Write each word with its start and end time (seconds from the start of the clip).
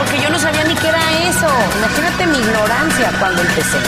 porque 0.00 0.22
yo 0.22 0.30
no 0.30 0.38
sabía 0.38 0.64
ni 0.64 0.74
qué 0.74 0.88
era 0.88 1.28
eso. 1.28 1.46
Imagínate 1.76 2.26
mi 2.26 2.38
ignorancia 2.38 3.12
cuando 3.18 3.42
empecé. 3.42 3.78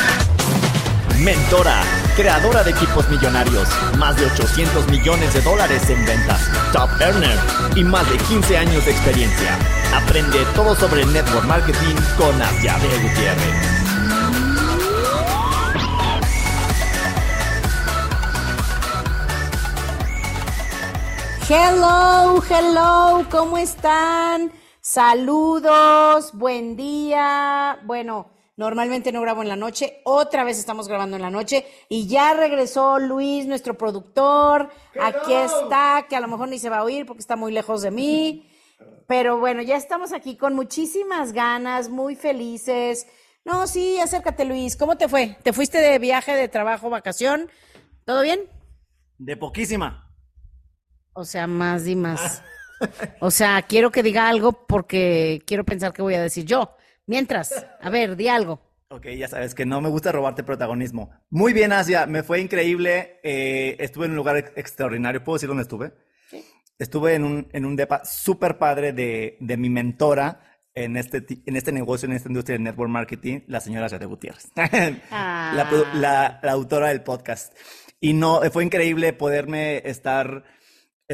Mentora, 1.21 1.83
creadora 2.17 2.63
de 2.63 2.73
equipos 2.73 3.09
millonarios, 3.09 3.67
más 3.97 4.17
de 4.17 4.27
800 4.27 4.89
millones 4.89 5.33
de 5.33 5.41
dólares 5.41 5.89
en 5.89 6.05
ventas, 6.05 6.41
top 6.73 6.91
earner 7.01 7.39
y 7.77 7.85
más 7.85 8.09
de 8.11 8.19
15 8.19 8.59
años 8.59 8.85
de 8.85 8.91
experiencia. 8.91 9.57
Aprende 9.95 10.45
todo 10.55 10.75
sobre 10.75 11.07
network 11.07 11.47
marketing 11.47 11.95
con 12.19 12.43
Asiade 12.43 12.89
Gutiérrez. 12.99 13.83
Hello, 21.49 22.43
hello, 22.51 23.27
¿cómo 23.31 23.59
están? 23.59 24.62
Saludos, 24.85 26.33
buen 26.33 26.75
día. 26.75 27.79
Bueno, 27.85 28.33
normalmente 28.57 29.13
no 29.13 29.21
grabo 29.21 29.41
en 29.41 29.49
la 29.49 29.55
noche, 29.55 30.01
otra 30.05 30.43
vez 30.43 30.59
estamos 30.59 30.89
grabando 30.89 31.15
en 31.15 31.23
la 31.23 31.31
noche 31.31 31.65
y 31.89 32.09
ya 32.09 32.35
regresó 32.35 32.99
Luis, 32.99 33.47
nuestro 33.47 33.79
productor. 33.79 34.71
Aquí 35.01 35.35
está, 35.35 36.07
que 36.09 36.17
a 36.17 36.21
lo 36.21 36.27
mejor 36.27 36.49
ni 36.49 36.59
se 36.59 36.69
va 36.69 36.79
a 36.79 36.83
oír 36.83 37.07
porque 37.07 37.21
está 37.21 37.37
muy 37.37 37.53
lejos 37.53 37.83
de 37.83 37.93
mí. 37.93 38.51
Pero 39.07 39.39
bueno, 39.39 39.63
ya 39.63 39.77
estamos 39.77 40.13
aquí 40.13 40.37
con 40.37 40.55
muchísimas 40.55 41.33
ganas, 41.33 41.89
muy 41.89 42.17
felices. 42.17 43.07
No, 43.45 43.69
sí, 43.69 44.01
acércate 44.01 44.45
Luis. 44.45 44.77
¿Cómo 44.77 44.99
te 44.99 45.09
fue? 45.09 45.39
¿Te 45.45 45.53
fuiste 45.53 45.79
de 45.79 46.01
viaje, 46.01 46.35
de 46.35 46.49
trabajo, 46.49 46.91
vacación? 46.91 47.49
¿Todo 48.05 48.23
bien? 48.23 48.41
De 49.17 49.37
poquísima. 49.37 50.13
O 51.13 51.25
sea, 51.25 51.47
más 51.47 51.87
y 51.87 51.95
más. 51.95 52.43
O 53.21 53.31
sea, 53.31 53.63
quiero 53.63 53.91
que 53.91 54.03
diga 54.03 54.29
algo 54.29 54.67
porque 54.67 55.43
quiero 55.47 55.65
pensar 55.65 55.93
qué 55.93 56.03
voy 56.03 56.15
a 56.15 56.23
decir 56.23 56.45
yo. 56.45 56.77
Mientras, 57.07 57.67
a 57.81 57.91
ver, 57.91 58.17
di 58.17 58.29
algo. 58.29 58.61
Ok, 58.89 59.07
ya 59.17 59.27
sabes 59.27 59.55
que 59.55 59.65
no 59.67 59.81
me 59.81 59.89
gusta 59.89 60.13
robarte 60.13 60.45
protagonismo. 60.45 61.11
Muy 61.31 61.53
bien, 61.53 61.73
Asia, 61.73 62.07
me 62.07 62.23
fue 62.23 62.41
increíble. 62.41 63.19
eh, 63.23 63.77
estuve 63.81 64.05
en 64.07 64.13
un 64.13 64.17
lugar 64.19 64.37
ex- 64.37 64.53
extraordinario. 64.57 65.25
¿Puedo 65.25 65.37
decir 65.37 65.49
dónde 65.49 65.63
estuve? 65.63 65.93
Estuve 66.79 67.15
en 67.15 67.25
un, 67.25 67.49
en 67.53 67.65
un 67.65 67.77
depa 67.77 68.05
súper 68.05 68.59
padre 68.59 68.93
de, 68.93 69.37
de 69.41 69.57
mi 69.57 69.71
mentora 69.71 70.41
en 70.75 70.97
este, 70.97 71.25
en 71.47 71.57
este 71.57 71.71
negocio, 71.73 72.07
en 72.09 72.15
esta 72.15 72.29
industria 72.29 72.57
de 72.59 72.65
network 72.65 72.91
marketing, 72.91 73.41
la 73.47 73.61
señora 73.61 73.89
Yate 73.89 74.07
Gutiérrez, 74.07 74.49
la, 74.57 75.69
produ- 75.71 75.93
la- 75.95 76.41
la 76.43 76.53
autora 76.53 76.89
del 76.89 77.03
podcast. 77.03 77.57
Y 78.01 78.15
no, 78.15 78.41
fue 78.51 78.65
increíble 78.65 79.13
poderme 79.13 79.83
estar, 79.89 80.45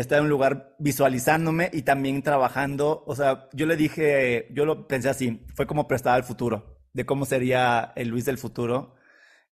estar 0.01 0.19
en 0.19 0.25
un 0.25 0.31
lugar 0.31 0.75
visualizándome 0.79 1.71
y 1.73 1.83
también 1.83 2.23
trabajando. 2.23 3.05
O 3.07 3.15
sea, 3.15 3.49
yo 3.53 3.67
le 3.67 3.77
dije, 3.77 4.49
yo 4.53 4.65
lo 4.65 4.87
pensé 4.87 5.09
así, 5.09 5.45
fue 5.55 5.67
como 5.67 5.89
prestar 5.89 6.15
al 6.15 6.25
futuro, 6.25 6.79
de 6.93 7.05
cómo 7.05 7.25
sería 7.25 7.93
el 7.97 8.09
Luis 8.09 8.25
del 8.25 8.39
futuro, 8.39 8.95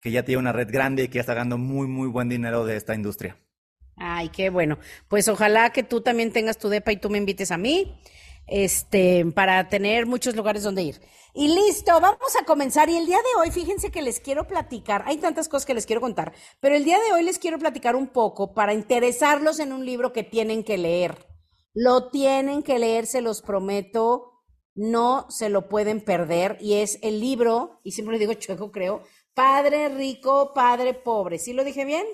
que 0.00 0.10
ya 0.10 0.24
tiene 0.24 0.38
una 0.38 0.52
red 0.52 0.70
grande 0.70 1.04
y 1.04 1.08
que 1.08 1.16
ya 1.16 1.20
está 1.20 1.34
ganando 1.34 1.58
muy, 1.58 1.86
muy 1.86 2.08
buen 2.08 2.28
dinero 2.28 2.64
de 2.64 2.76
esta 2.76 2.94
industria. 2.94 3.36
Ay, 3.96 4.30
qué 4.30 4.48
bueno. 4.48 4.78
Pues 5.08 5.28
ojalá 5.28 5.70
que 5.70 5.82
tú 5.82 6.00
también 6.00 6.32
tengas 6.32 6.56
tu 6.56 6.68
depa 6.68 6.90
y 6.92 6.96
tú 6.96 7.10
me 7.10 7.18
invites 7.18 7.50
a 7.50 7.58
mí, 7.58 8.00
este, 8.46 9.24
para 9.34 9.68
tener 9.68 10.06
muchos 10.06 10.36
lugares 10.36 10.62
donde 10.62 10.82
ir. 10.82 11.00
Y 11.34 11.48
listo, 11.48 11.92
vamos 12.00 12.34
a 12.40 12.44
comenzar. 12.44 12.88
Y 12.88 12.96
el 12.96 13.06
día 13.06 13.18
de 13.18 13.40
hoy, 13.40 13.50
fíjense 13.50 13.90
que 13.90 14.02
les 14.02 14.20
quiero 14.20 14.46
platicar. 14.46 15.04
Hay 15.06 15.18
tantas 15.18 15.48
cosas 15.48 15.66
que 15.66 15.74
les 15.74 15.86
quiero 15.86 16.00
contar, 16.00 16.32
pero 16.60 16.74
el 16.74 16.84
día 16.84 16.98
de 16.98 17.12
hoy 17.12 17.22
les 17.22 17.38
quiero 17.38 17.58
platicar 17.58 17.96
un 17.96 18.08
poco 18.08 18.52
para 18.54 18.74
interesarlos 18.74 19.60
en 19.60 19.72
un 19.72 19.86
libro 19.86 20.12
que 20.12 20.24
tienen 20.24 20.64
que 20.64 20.78
leer. 20.78 21.26
Lo 21.72 22.10
tienen 22.10 22.62
que 22.62 22.78
leer, 22.78 23.06
se 23.06 23.20
los 23.20 23.42
prometo. 23.42 24.26
No 24.74 25.26
se 25.30 25.48
lo 25.48 25.68
pueden 25.68 26.00
perder. 26.00 26.56
Y 26.60 26.74
es 26.74 26.98
el 27.02 27.20
libro, 27.20 27.80
y 27.84 27.92
siempre 27.92 28.14
le 28.14 28.20
digo 28.20 28.34
chueco, 28.34 28.70
creo, 28.70 29.02
Padre 29.34 29.88
rico, 29.88 30.52
padre 30.52 30.94
pobre. 30.94 31.38
¿Sí 31.38 31.52
lo 31.52 31.64
dije 31.64 31.84
bien? 31.84 32.04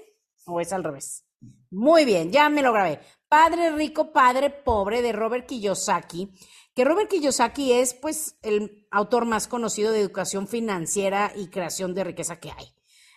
¿O 0.44 0.60
es 0.60 0.72
al 0.72 0.84
revés? 0.84 1.25
Muy 1.70 2.04
bien, 2.04 2.31
ya 2.31 2.48
me 2.48 2.62
lo 2.62 2.72
grabé. 2.72 3.00
Padre 3.28 3.70
rico, 3.70 4.12
padre 4.12 4.50
pobre 4.50 5.03
de 5.03 5.12
Robert 5.12 5.47
Kiyosaki, 5.47 6.32
que 6.75 6.84
Robert 6.84 7.10
Kiyosaki 7.10 7.72
es 7.72 7.94
pues 7.94 8.38
el 8.42 8.87
autor 8.91 9.25
más 9.25 9.48
conocido 9.48 9.91
de 9.91 10.00
educación 10.00 10.47
financiera 10.47 11.32
y 11.34 11.48
creación 11.48 11.94
de 11.94 12.04
riqueza 12.04 12.38
que 12.38 12.53
hay. 12.53 12.72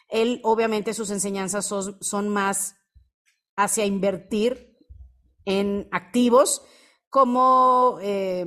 Él, 0.08 0.42
obviamente, 0.44 0.96
sus 0.96 1.12
enseñanzas 1.12 1.66
son, 1.66 2.30
más 2.30 2.78
hacia 3.56 3.86
invertir 3.86 4.78
en 5.46 5.88
activos 5.92 6.64
como 7.10 8.00
eh, 8.02 8.46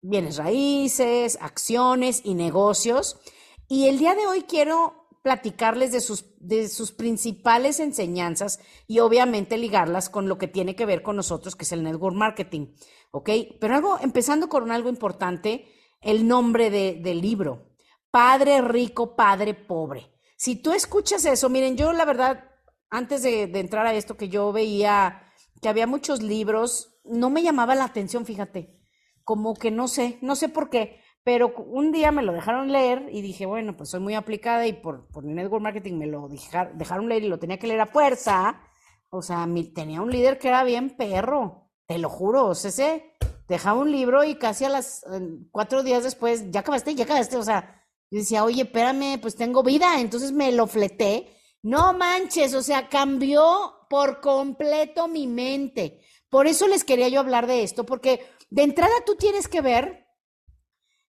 bienes 0.00 0.36
raíces, 0.36 1.38
acciones 1.40 2.22
y 2.24 2.34
negocios. 2.34 3.20
Y 3.68 3.86
el 3.86 3.98
día 3.98 4.14
de 4.14 4.26
hoy 4.26 4.42
quiero 4.42 4.97
platicarles 5.22 5.92
de 5.92 6.00
sus, 6.00 6.24
de 6.38 6.68
sus 6.68 6.92
principales 6.92 7.80
enseñanzas 7.80 8.60
y 8.86 9.00
obviamente 9.00 9.58
ligarlas 9.58 10.08
con 10.08 10.28
lo 10.28 10.38
que 10.38 10.48
tiene 10.48 10.76
que 10.76 10.86
ver 10.86 11.02
con 11.02 11.16
nosotros, 11.16 11.56
que 11.56 11.64
es 11.64 11.72
el 11.72 11.82
network 11.82 12.16
marketing. 12.16 12.74
¿Ok? 13.10 13.30
Pero 13.60 13.74
algo, 13.74 13.98
empezando 14.00 14.48
con 14.48 14.70
algo 14.70 14.88
importante, 14.88 15.66
el 16.00 16.26
nombre 16.28 16.70
de- 16.70 17.00
del 17.02 17.20
libro. 17.20 17.72
Padre 18.10 18.62
rico, 18.62 19.16
padre 19.16 19.54
pobre. 19.54 20.12
Si 20.36 20.56
tú 20.56 20.72
escuchas 20.72 21.24
eso, 21.24 21.48
miren, 21.48 21.76
yo 21.76 21.92
la 21.92 22.04
verdad, 22.04 22.44
antes 22.90 23.22
de, 23.22 23.46
de 23.48 23.60
entrar 23.60 23.86
a 23.86 23.94
esto, 23.94 24.16
que 24.16 24.28
yo 24.28 24.52
veía 24.52 25.24
que 25.60 25.68
había 25.68 25.86
muchos 25.88 26.22
libros, 26.22 27.00
no 27.04 27.30
me 27.30 27.42
llamaba 27.42 27.74
la 27.74 27.84
atención, 27.84 28.24
fíjate, 28.24 28.78
como 29.24 29.54
que 29.54 29.70
no 29.72 29.88
sé, 29.88 30.18
no 30.22 30.36
sé 30.36 30.48
por 30.48 30.70
qué, 30.70 31.00
pero 31.28 31.52
un 31.54 31.92
día 31.92 32.10
me 32.10 32.22
lo 32.22 32.32
dejaron 32.32 32.72
leer 32.72 33.10
y 33.12 33.20
dije, 33.20 33.44
bueno, 33.44 33.76
pues 33.76 33.90
soy 33.90 34.00
muy 34.00 34.14
aplicada 34.14 34.66
y 34.66 34.72
por, 34.72 35.08
por 35.08 35.24
network 35.24 35.62
marketing 35.62 35.98
me 35.98 36.06
lo 36.06 36.26
dejar- 36.26 36.72
dejaron 36.72 37.06
leer 37.06 37.24
y 37.24 37.28
lo 37.28 37.38
tenía 37.38 37.58
que 37.58 37.66
leer 37.66 37.82
a 37.82 37.86
fuerza. 37.86 38.62
O 39.10 39.20
sea, 39.20 39.44
mi- 39.46 39.70
tenía 39.74 40.00
un 40.00 40.10
líder 40.10 40.38
que 40.38 40.48
era 40.48 40.64
bien 40.64 40.88
perro, 40.96 41.68
te 41.84 41.98
lo 41.98 42.08
juro, 42.08 42.46
o 42.46 42.54
sea, 42.54 42.70
ese 42.70 43.12
dejaba 43.46 43.78
un 43.78 43.92
libro 43.92 44.24
y 44.24 44.36
casi 44.36 44.64
a 44.64 44.70
las 44.70 45.04
cuatro 45.50 45.82
días 45.82 46.02
después, 46.02 46.50
ya 46.50 46.60
acabaste, 46.60 46.94
ya 46.94 47.04
acabaste, 47.04 47.36
o 47.36 47.42
sea, 47.42 47.84
yo 48.10 48.20
decía, 48.20 48.42
oye, 48.42 48.62
espérame, 48.62 49.20
pues 49.20 49.36
tengo 49.36 49.62
vida, 49.62 50.00
entonces 50.00 50.32
me 50.32 50.50
lo 50.52 50.66
fleté. 50.66 51.28
No 51.62 51.92
manches, 51.92 52.54
o 52.54 52.62
sea, 52.62 52.88
cambió 52.88 53.74
por 53.90 54.22
completo 54.22 55.08
mi 55.08 55.26
mente. 55.26 56.00
Por 56.30 56.46
eso 56.46 56.66
les 56.68 56.84
quería 56.84 57.10
yo 57.10 57.20
hablar 57.20 57.46
de 57.46 57.64
esto, 57.64 57.84
porque 57.84 58.22
de 58.48 58.62
entrada 58.62 58.94
tú 59.04 59.14
tienes 59.16 59.46
que 59.46 59.60
ver 59.60 60.07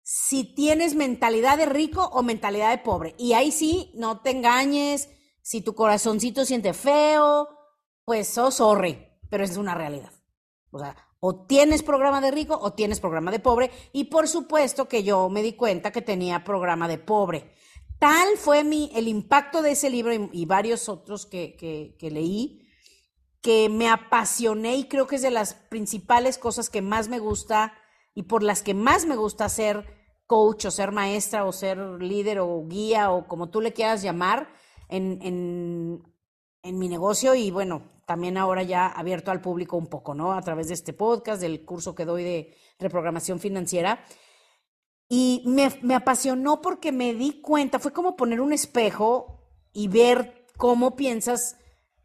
si 0.09 0.45
tienes 0.45 0.95
mentalidad 0.95 1.59
de 1.59 1.67
rico 1.67 2.09
o 2.13 2.23
mentalidad 2.23 2.71
de 2.71 2.79
pobre. 2.79 3.17
Y 3.19 3.33
ahí 3.33 3.51
sí, 3.51 3.91
no 3.97 4.21
te 4.21 4.31
engañes, 4.31 5.09
si 5.43 5.63
tu 5.63 5.75
corazoncito 5.75 6.45
siente 6.45 6.75
feo, 6.75 7.49
pues 8.05 8.29
sos 8.29 8.55
sorry, 8.55 9.05
pero 9.29 9.43
es 9.43 9.57
una 9.57 9.75
realidad. 9.75 10.13
O 10.71 10.79
sea, 10.79 10.97
o 11.19 11.45
tienes 11.47 11.83
programa 11.83 12.21
de 12.21 12.31
rico 12.31 12.57
o 12.57 12.73
tienes 12.73 13.01
programa 13.01 13.33
de 13.33 13.41
pobre. 13.41 13.73
Y 13.93 14.05
por 14.05 14.29
supuesto 14.29 14.87
que 14.87 15.03
yo 15.03 15.29
me 15.29 15.43
di 15.43 15.55
cuenta 15.55 15.91
que 15.91 16.03
tenía 16.03 16.45
programa 16.45 16.87
de 16.87 16.99
pobre. 16.99 17.53
Tal 17.99 18.37
fue 18.37 18.63
mi, 18.63 18.93
el 18.95 19.09
impacto 19.09 19.61
de 19.61 19.73
ese 19.73 19.91
libro 19.91 20.15
y, 20.15 20.31
y 20.33 20.45
varios 20.45 20.89
otros 20.89 21.27
que, 21.27 21.57
que, 21.57 21.97
que 21.99 22.13
leí, 22.13 22.69
que 23.43 23.69
me 23.69 23.89
apasioné 23.89 24.77
y 24.77 24.85
creo 24.85 25.09
que 25.09 25.17
es 25.17 25.23
de 25.23 25.33
las 25.33 25.55
principales 25.55 26.39
cosas 26.39 26.71
que 26.71 26.81
más 26.81 27.09
me 27.09 27.19
gusta 27.19 27.73
y 28.17 28.23
por 28.23 28.43
las 28.43 28.63
que 28.63 28.73
más 28.73 29.05
me 29.05 29.15
gusta 29.15 29.49
ser 29.51 29.85
coach 30.27 30.65
o 30.65 30.71
ser 30.71 30.91
maestra 30.91 31.45
o 31.45 31.53
ser 31.53 31.77
líder 31.79 32.41
o 32.41 32.67
guía 32.67 33.13
o 33.13 33.29
como 33.29 33.51
tú 33.51 33.61
le 33.61 33.75
quieras 33.75 34.03
llamar 34.03 34.49
en, 34.89 35.21
en, 35.23 36.79
mi 36.79 36.89
negocio 36.89 37.35
y 37.35 37.51
bueno, 37.51 37.83
también 38.07 38.39
ahora 38.39 38.63
ya 38.63 38.89
abierto 38.89 39.31
al 39.31 39.43
público 39.43 39.77
un 39.77 39.87
poco, 39.87 40.15
¿no? 40.15 40.33
A 40.33 40.41
través 40.41 40.69
de 40.69 40.75
este 40.75 40.95
podcast, 40.95 41.41
del 41.41 41.65
curso 41.65 41.95
que 41.95 42.05
doy 42.05 42.25
de 42.25 42.55
reprogramación 42.81 43.39
financiera. 43.39 44.05
Y 45.09 45.45
me 45.47 45.95
apasionó 45.95 46.61
porque 46.61 46.91
me 46.91 47.15
di 47.15 47.41
cuenta, 47.41 47.79
fue 47.79 47.93
como 47.93 48.17
poner 48.17 48.41
un 48.41 48.53
espejo 48.53 49.47
y 49.73 49.87
ver 49.87 50.47
cómo 50.57 50.97
piensas 50.97 51.57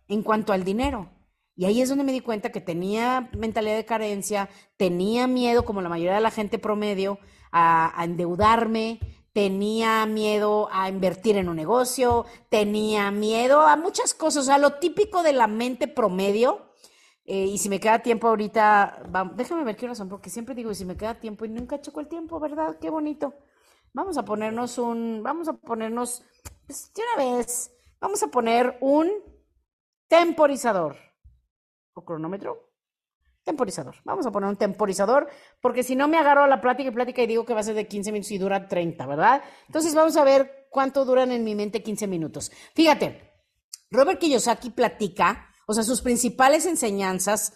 en 0.08 0.22
cuanto 0.22 0.54
al 0.54 0.64
dinero. 0.64 1.10
Y 1.56 1.66
ahí 1.66 1.82
es 1.82 1.90
donde 1.90 2.04
me 2.04 2.12
di 2.12 2.22
cuenta 2.22 2.52
que 2.52 2.62
tenía 2.62 3.30
mentalidad 3.38 3.76
de 3.76 3.86
carencia, 3.86 4.50
tenía 4.78 5.28
miedo, 5.28 5.66
como 5.66 5.82
la 5.82 5.90
mayoría 5.90 6.16
de 6.16 6.22
la 6.22 6.32
gente 6.32 6.60
promedio, 6.60 7.20
a, 7.52 8.00
a 8.00 8.06
endeudarme, 8.06 9.00
tenía 9.34 10.06
miedo 10.06 10.70
a 10.72 10.90
invertir 10.90 11.38
en 11.38 11.50
un 11.50 11.56
negocio, 11.56 12.26
tenía 12.50 13.12
miedo 13.12 13.62
a 13.62 13.76
muchas 13.76 14.14
cosas, 14.14 14.44
o 14.44 14.46
sea, 14.46 14.58
lo 14.58 14.74
típico 14.76 15.24
de 15.24 15.34
la 15.34 15.48
mente 15.48 15.88
promedio. 15.88 16.72
Eh, 17.26 17.46
y 17.46 17.58
si 17.60 17.70
me 17.70 17.80
queda 17.80 18.00
tiempo 18.00 18.28
ahorita, 18.28 19.04
déjame 19.36 19.64
ver 19.64 19.76
qué 19.78 19.94
son, 19.96 20.10
porque 20.10 20.30
siempre 20.30 20.56
digo, 20.56 20.74
si 20.74 20.86
me 20.86 20.98
queda 20.98 21.20
tiempo 21.20 21.46
y 21.46 21.50
nunca 21.50 21.80
choco 21.80 22.00
el 22.00 22.08
tiempo, 22.08 22.40
¿verdad? 22.40 22.78
Qué 22.80 22.90
bonito. 22.90 23.34
Vamos 23.94 24.18
a 24.18 24.26
ponernos 24.26 24.78
un, 24.78 25.22
vamos 25.24 25.48
a 25.48 25.54
ponernos, 25.54 26.24
pues, 26.66 26.92
de 26.94 27.02
una 27.04 27.38
vez, 27.38 27.72
vamos 28.00 28.24
a 28.24 28.28
poner 28.28 28.78
un 28.82 29.10
temporizador 30.08 30.98
o 31.94 32.04
cronómetro 32.04 32.72
temporizador. 33.44 33.96
Vamos 34.04 34.26
a 34.26 34.32
poner 34.32 34.50
un 34.50 34.56
temporizador, 34.56 35.28
porque 35.62 35.84
si 35.84 35.96
no 35.96 36.08
me 36.08 36.18
agarro 36.18 36.44
a 36.44 36.48
la 36.48 36.62
plática 36.62 36.90
y 36.90 36.94
plática 36.94 37.24
y 37.24 37.28
digo 37.28 37.46
que 37.46 37.54
va 37.54 37.62
a 37.62 37.64
ser 37.64 37.76
de 37.76 37.88
15 37.88 38.12
minutos 38.12 38.32
y 38.32 38.38
dura 38.38 38.68
30, 38.68 39.06
¿verdad? 39.08 39.44
Entonces 39.68 39.96
vamos 39.96 40.16
a 40.18 40.24
ver 40.24 40.68
cuánto 40.70 41.06
duran 41.06 41.32
en 41.32 41.44
mi 41.44 41.56
mente 41.56 41.82
15 41.84 42.08
minutos. 42.08 42.52
Fíjate, 42.76 43.32
Robert 43.90 44.20
Kiyosaki 44.20 44.70
platica, 44.70 45.50
o 45.68 45.74
sea, 45.74 45.84
sus 45.84 46.02
principales 46.02 46.66
enseñanzas 46.66 47.54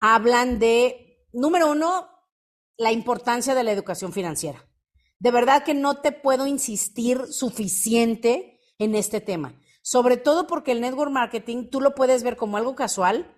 hablan 0.00 0.58
de, 0.58 1.26
número 1.32 1.70
uno, 1.70 2.08
la 2.76 2.92
importancia 2.92 3.54
de 3.54 3.64
la 3.64 3.72
educación 3.72 4.12
financiera. 4.12 4.64
De 5.18 5.30
verdad 5.30 5.64
que 5.64 5.74
no 5.74 6.00
te 6.00 6.12
puedo 6.12 6.46
insistir 6.46 7.26
suficiente 7.30 8.60
en 8.78 8.94
este 8.94 9.20
tema, 9.20 9.58
sobre 9.82 10.18
todo 10.18 10.46
porque 10.46 10.72
el 10.72 10.82
network 10.82 11.10
marketing 11.10 11.70
tú 11.70 11.80
lo 11.80 11.94
puedes 11.94 12.22
ver 12.22 12.36
como 12.36 12.58
algo 12.58 12.74
casual, 12.74 13.35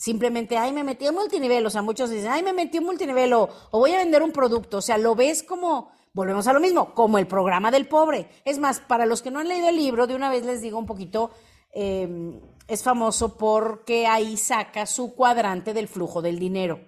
simplemente, 0.00 0.56
ay, 0.56 0.72
me 0.72 0.82
metí 0.82 1.06
en 1.06 1.14
multinivel, 1.14 1.66
o 1.66 1.68
sea, 1.68 1.82
muchos 1.82 2.08
dicen, 2.08 2.30
ay, 2.30 2.42
me 2.42 2.54
metí 2.54 2.78
en 2.78 2.84
multinivel 2.84 3.34
o, 3.34 3.50
voy 3.70 3.92
a 3.92 3.98
vender 3.98 4.22
un 4.22 4.32
producto, 4.32 4.78
o 4.78 4.80
sea, 4.80 4.96
lo 4.96 5.14
ves 5.14 5.42
como, 5.42 5.92
volvemos 6.14 6.46
a 6.46 6.54
lo 6.54 6.60
mismo, 6.60 6.94
como 6.94 7.18
el 7.18 7.26
programa 7.26 7.70
del 7.70 7.86
pobre. 7.86 8.30
Es 8.46 8.58
más, 8.58 8.80
para 8.80 9.04
los 9.04 9.20
que 9.20 9.30
no 9.30 9.40
han 9.40 9.48
leído 9.48 9.68
el 9.68 9.76
libro, 9.76 10.06
de 10.06 10.14
una 10.14 10.30
vez 10.30 10.46
les 10.46 10.62
digo 10.62 10.78
un 10.78 10.86
poquito, 10.86 11.32
em, 11.74 12.40
es 12.66 12.82
famoso 12.82 13.36
porque 13.36 14.06
ahí 14.06 14.38
saca 14.38 14.86
su 14.86 15.14
cuadrante 15.14 15.74
del 15.74 15.86
flujo 15.86 16.22
del 16.22 16.38
dinero. 16.38 16.80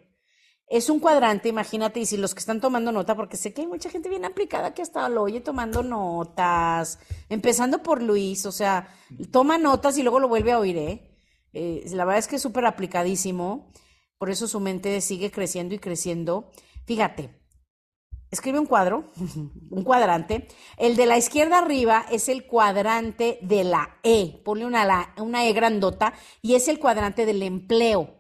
Es 0.67 0.88
un 0.88 0.99
cuadrante, 0.99 1.50
imagínate, 1.50 2.00
y 2.00 2.06
si 2.06 2.17
los 2.17 2.32
que 2.32 2.41
están 2.41 2.62
tomando 2.62 2.93
nota, 2.93 3.14
porque 3.14 3.37
sé 3.37 3.53
que 3.53 3.61
hay 3.61 3.67
mucha 3.67 3.91
gente 3.91 4.09
bien 4.09 4.25
aplicada 4.25 4.73
que 4.73 4.81
hasta 4.81 5.06
lo 5.11 5.25
oye 5.25 5.43
tomando 5.43 5.82
notas, 5.82 6.99
empezando 7.29 7.82
por 7.82 8.00
Luis, 8.03 8.47
o 8.47 8.53
sea, 8.53 8.88
toma 9.31 9.59
notas 9.59 9.99
y 9.99 10.03
luego 10.03 10.19
lo 10.19 10.29
vuelve 10.29 10.53
a 10.53 10.59
oír, 10.59 10.79
¿eh? 10.79 11.12
Eh, 11.52 11.84
la 11.90 12.04
verdad 12.04 12.19
es 12.19 12.28
que 12.28 12.37
es 12.37 12.43
súper 12.43 12.64
aplicadísimo, 12.64 13.70
por 14.19 14.31
eso 14.31 14.49
su 14.49 14.60
mente 14.60 15.00
sigue 15.00 15.31
creciendo 15.31 15.75
y 15.75 15.78
creciendo. 15.78 16.50
Fíjate, 16.87 17.43
escribe 18.31 18.58
un 18.58 18.66
cuadro, 18.66 19.10
un 19.70 19.84
cuadrante. 19.84 20.49
El 20.78 20.96
de 20.96 21.06
la 21.06 21.19
izquierda 21.19 21.58
arriba 21.58 22.06
es 22.10 22.28
el 22.28 22.46
cuadrante 22.46 23.38
de 23.43 23.64
la 23.64 23.99
E, 24.02 24.40
ponle 24.44 24.64
una, 24.64 25.14
una 25.19 25.46
E 25.46 25.52
grandota, 25.52 26.14
y 26.40 26.54
es 26.54 26.69
el 26.69 26.78
cuadrante 26.78 27.26
del 27.26 27.43
empleo. 27.43 28.19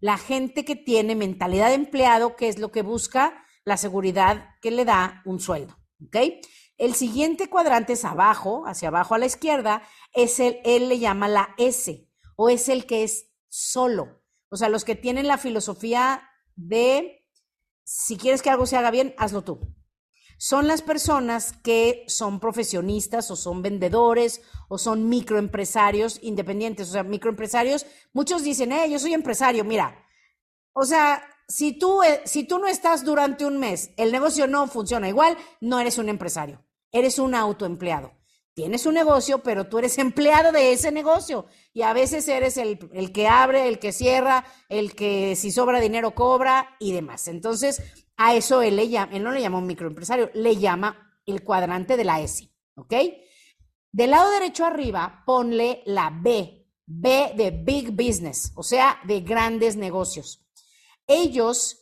La 0.00 0.18
gente 0.18 0.64
que 0.64 0.74
tiene 0.74 1.14
mentalidad 1.14 1.68
de 1.68 1.74
empleado, 1.74 2.34
que 2.36 2.48
es 2.48 2.58
lo 2.58 2.72
que 2.72 2.82
busca, 2.82 3.44
la 3.64 3.76
seguridad 3.76 4.56
que 4.60 4.70
le 4.70 4.84
da 4.84 5.22
un 5.24 5.38
sueldo. 5.38 5.76
El 6.78 6.94
siguiente 6.94 7.48
cuadrante 7.48 7.92
es 7.92 8.04
abajo, 8.04 8.64
hacia 8.66 8.88
abajo 8.88 9.14
a 9.14 9.18
la 9.18 9.26
izquierda, 9.26 9.82
es 10.12 10.40
el, 10.40 10.58
él 10.64 10.88
le 10.88 10.98
llama 10.98 11.28
la 11.28 11.54
S 11.58 12.11
o 12.42 12.48
es 12.48 12.68
el 12.68 12.86
que 12.86 13.04
es 13.04 13.30
solo. 13.48 14.20
O 14.48 14.56
sea, 14.56 14.68
los 14.68 14.84
que 14.84 14.96
tienen 14.96 15.28
la 15.28 15.38
filosofía 15.38 16.28
de, 16.56 17.24
si 17.84 18.16
quieres 18.16 18.42
que 18.42 18.50
algo 18.50 18.66
se 18.66 18.76
haga 18.76 18.90
bien, 18.90 19.14
hazlo 19.16 19.44
tú. 19.44 19.60
Son 20.38 20.66
las 20.66 20.82
personas 20.82 21.52
que 21.52 22.04
son 22.08 22.40
profesionistas 22.40 23.30
o 23.30 23.36
son 23.36 23.62
vendedores 23.62 24.42
o 24.68 24.76
son 24.76 25.08
microempresarios 25.08 26.18
independientes. 26.20 26.88
O 26.88 26.92
sea, 26.94 27.04
microempresarios, 27.04 27.86
muchos 28.12 28.42
dicen, 28.42 28.72
eh, 28.72 28.90
yo 28.90 28.98
soy 28.98 29.14
empresario. 29.14 29.62
Mira, 29.62 30.04
o 30.72 30.84
sea, 30.84 31.22
si 31.46 31.78
tú, 31.78 32.02
eh, 32.02 32.22
si 32.24 32.42
tú 32.42 32.58
no 32.58 32.66
estás 32.66 33.04
durante 33.04 33.46
un 33.46 33.58
mes, 33.58 33.90
el 33.96 34.10
negocio 34.10 34.48
no 34.48 34.66
funciona 34.66 35.08
igual, 35.08 35.38
no 35.60 35.78
eres 35.78 35.96
un 35.96 36.08
empresario, 36.08 36.66
eres 36.90 37.20
un 37.20 37.36
autoempleado 37.36 38.20
tienes 38.54 38.86
un 38.86 38.94
negocio, 38.94 39.42
pero 39.42 39.68
tú 39.68 39.78
eres 39.78 39.98
empleado 39.98 40.52
de 40.52 40.72
ese 40.72 40.92
negocio 40.92 41.46
y 41.72 41.82
a 41.82 41.92
veces 41.92 42.28
eres 42.28 42.56
el, 42.56 42.78
que 43.12 43.28
abre, 43.28 43.68
el 43.68 43.78
que 43.78 43.92
cierra, 43.92 44.44
el 44.68 44.94
que 44.94 45.36
si 45.36 45.50
sobra 45.50 45.80
dinero 45.80 46.14
cobra 46.14 46.76
y 46.78 46.92
demás. 46.92 47.28
Entonces, 47.28 47.82
a 48.16 48.34
eso 48.34 48.62
él, 48.62 48.76
le 48.76 48.88
llama, 48.88 49.12
él 49.12 49.22
no 49.22 49.32
le 49.32 49.40
llama 49.40 49.58
un 49.58 49.66
microempresario, 49.66 50.30
le 50.34 50.56
llama 50.56 51.14
el 51.24 51.42
cuadrante 51.42 51.96
de 51.96 52.04
la 52.04 52.20
S, 52.20 52.50
¿ok? 52.76 52.94
Del 53.90 54.10
lado 54.10 54.30
derecho 54.30 54.64
arriba, 54.64 55.22
ponle 55.26 55.82
la 55.86 56.10
B, 56.10 56.66
B 56.86 57.32
de 57.36 57.50
Big 57.50 57.90
Business, 57.90 58.52
o 58.54 58.62
sea, 58.62 59.00
de 59.04 59.20
grandes 59.20 59.76
negocios. 59.76 60.46
Ellos 61.06 61.78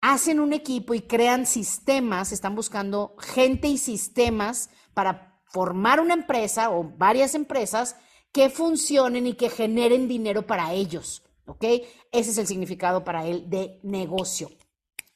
hacen 0.00 0.40
un 0.40 0.52
equipo 0.52 0.94
y 0.94 1.02
crean 1.02 1.46
sistemas, 1.46 2.32
están 2.32 2.54
buscando 2.54 3.16
gente 3.18 3.68
y 3.68 3.78
sistemas 3.78 4.70
para 4.94 5.35
formar 5.56 6.00
una 6.00 6.12
empresa 6.12 6.68
o 6.70 6.84
varias 6.84 7.34
empresas 7.34 7.96
que 8.30 8.50
funcionen 8.50 9.26
y 9.26 9.32
que 9.32 9.48
generen 9.48 10.06
dinero 10.06 10.46
para 10.46 10.74
ellos. 10.74 11.22
¿Ok? 11.46 11.64
Ese 12.12 12.30
es 12.30 12.36
el 12.36 12.46
significado 12.46 13.04
para 13.04 13.24
él 13.24 13.48
de 13.48 13.80
negocio 13.82 14.50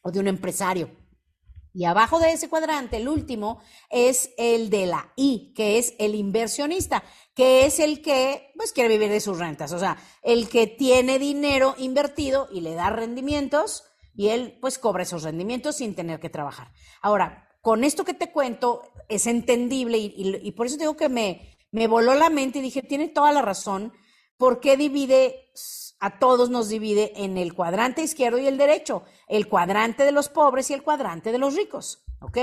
o 0.01 0.11
de 0.11 0.19
un 0.19 0.29
empresario. 0.29 0.91
Y 1.75 1.85
abajo 1.85 2.19
de 2.21 2.33
ese 2.33 2.49
cuadrante, 2.49 2.97
el 2.97 3.09
último, 3.09 3.61
es 3.91 4.31
el 4.39 4.71
de 4.71 4.87
la 4.87 5.13
I, 5.15 5.53
que 5.55 5.77
es 5.77 5.93
el 5.99 6.15
inversionista, 6.15 7.05
que 7.35 7.67
es 7.67 7.79
el 7.79 8.01
que 8.01 8.51
pues 8.57 8.73
quiere 8.73 8.89
vivir 8.89 9.11
de 9.11 9.21
sus 9.21 9.39
rentas, 9.39 9.73
o 9.73 9.79
sea, 9.79 9.99
el 10.23 10.49
que 10.49 10.67
tiene 10.67 11.19
dinero 11.19 11.75
invertido 11.77 12.49
y 12.51 12.63
le 12.63 12.75
da 12.75 12.89
rendimientos 12.89 13.85
y 14.15 14.29
él 14.29 14.57
pues 14.59 14.79
cobra 14.79 15.03
esos 15.03 15.23
rendimientos 15.23 15.77
sin 15.77 15.95
tener 15.95 16.19
que 16.19 16.31
trabajar. 16.31 16.73
Ahora, 17.03 17.50
con 17.61 17.85
esto 17.85 18.05
que 18.05 18.15
te 18.15 18.31
cuento 18.31 18.83
es 19.09 19.27
entendible 19.27 19.99
y, 19.99 20.53
por 20.53 20.67
eso 20.67 20.77
digo 20.77 20.97
que 20.97 21.09
me, 21.09 21.59
me 21.73 21.87
voló 21.87 22.15
la 22.15 22.31
mente 22.31 22.59
y 22.59 22.63
dije, 22.63 22.83
tiene 22.83 23.09
toda 23.09 23.33
la 23.33 23.43
razón, 23.43 23.93
¿por 24.37 24.61
qué 24.61 24.77
divide, 24.77 25.51
a 25.99 26.19
todos 26.19 26.49
nos 26.49 26.69
divide 26.69 27.13
en 27.17 27.37
el 27.37 27.55
cuadrante 27.55 28.03
izquierdo 28.03 28.39
y 28.39 28.47
el 28.47 28.57
derecho? 28.57 29.03
El 29.29 29.49
cuadrante 29.49 30.05
de 30.05 30.13
los 30.13 30.29
pobres 30.29 30.71
y 30.71 30.75
el 30.75 30.83
cuadrante 30.83 31.33
de 31.33 31.39
los 31.39 31.55
ricos, 31.55 32.05
¿ok? 32.21 32.39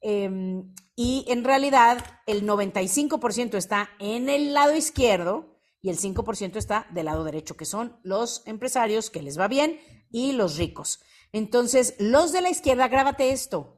Em, 0.00 0.72
y 0.94 1.24
en 1.28 1.42
realidad 1.42 2.04
el 2.26 2.46
95% 2.46 3.56
está 3.56 3.90
en 3.98 4.28
el 4.28 4.54
lado 4.54 4.76
izquierdo 4.76 5.58
y 5.80 5.90
el 5.90 5.98
5% 5.98 6.56
está 6.56 6.86
del 6.90 7.06
lado 7.06 7.24
derecho, 7.24 7.56
que 7.56 7.64
son 7.64 7.98
los 8.02 8.46
empresarios 8.46 9.10
que 9.10 9.22
les 9.22 9.38
va 9.38 9.48
bien 9.48 9.80
y 10.10 10.32
los 10.32 10.56
ricos. 10.56 11.00
Entonces, 11.32 11.94
los 11.98 12.32
de 12.32 12.40
la 12.40 12.50
izquierda, 12.50 12.88
grábate 12.88 13.30
esto, 13.32 13.77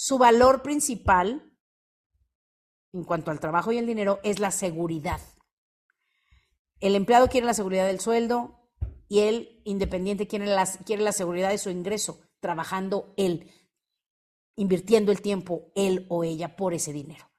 su 0.00 0.16
valor 0.16 0.62
principal 0.62 1.52
en 2.94 3.04
cuanto 3.04 3.30
al 3.30 3.38
trabajo 3.38 3.70
y 3.70 3.76
el 3.76 3.86
dinero 3.86 4.18
es 4.22 4.38
la 4.38 4.50
seguridad. 4.50 5.20
El 6.80 6.94
empleado 6.94 7.28
quiere 7.28 7.46
la 7.46 7.52
seguridad 7.52 7.86
del 7.86 8.00
sueldo 8.00 8.70
y 9.08 9.18
el 9.18 9.60
independiente 9.66 10.26
quiere 10.26 10.46
la, 10.46 10.64
quiere 10.86 11.02
la 11.02 11.12
seguridad 11.12 11.50
de 11.50 11.58
su 11.58 11.68
ingreso, 11.68 12.18
trabajando 12.40 13.12
él, 13.18 13.50
invirtiendo 14.56 15.12
el 15.12 15.20
tiempo 15.20 15.70
él 15.74 16.06
o 16.08 16.24
ella 16.24 16.56
por 16.56 16.72
ese 16.72 16.94
dinero. 16.94 17.30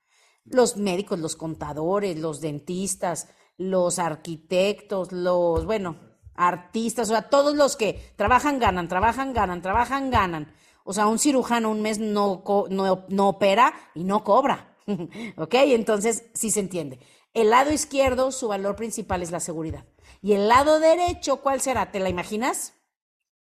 Los 0.43 0.77
médicos, 0.77 1.17
los 1.17 1.35
contadores, 1.35 2.19
los 2.19 2.41
dentistas, 2.41 3.27
los 3.57 3.97
arquitectos, 3.97 5.11
los, 5.11 5.65
bueno, 5.65 5.97
artistas, 6.35 7.09
o 7.09 7.13
sea, 7.13 7.27
todos 7.27 7.55
los 7.55 7.75
que 7.75 8.13
trabajan, 8.17 8.59
ganan, 8.59 8.87
trabajan, 8.87 9.33
ganan, 9.33 9.63
trabajan, 9.63 10.11
ganan 10.11 10.53
o 10.83 10.93
sea, 10.93 11.07
un 11.07 11.19
cirujano 11.19 11.69
un 11.69 11.81
mes 11.81 11.99
no, 11.99 12.43
no, 12.69 13.29
opera 13.29 13.73
y 13.95 14.03
no 14.03 14.23
cobra. 14.23 14.77
¿Ok? 15.37 15.53
Entonces, 15.53 16.25
sí 16.33 16.51
se 16.51 16.59
entiende. 16.59 16.99
El 17.33 17.49
lado 17.49 17.71
izquierdo, 17.71 18.31
su 18.31 18.47
valor 18.47 18.75
principal 18.75 19.21
es 19.21 19.31
la 19.31 19.39
seguridad. 19.39 19.85
Y 20.21 20.33
el 20.33 20.47
lado 20.47 20.79
derecho, 20.79 21.37
¿cuál 21.37 21.61
será? 21.61 21.91
¿Te 21.91 21.99
la 21.99 22.09
imaginas? 22.09 22.73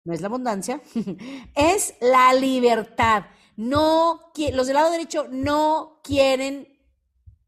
No 0.03 0.13
es 0.13 0.21
la 0.21 0.27
abundancia, 0.27 0.81
es 1.55 1.95
la 2.01 2.33
libertad. 2.33 3.25
No, 3.55 4.31
los 4.53 4.67
del 4.67 4.75
lado 4.75 4.91
derecho 4.91 5.27
no 5.29 5.99
quieren 6.03 6.71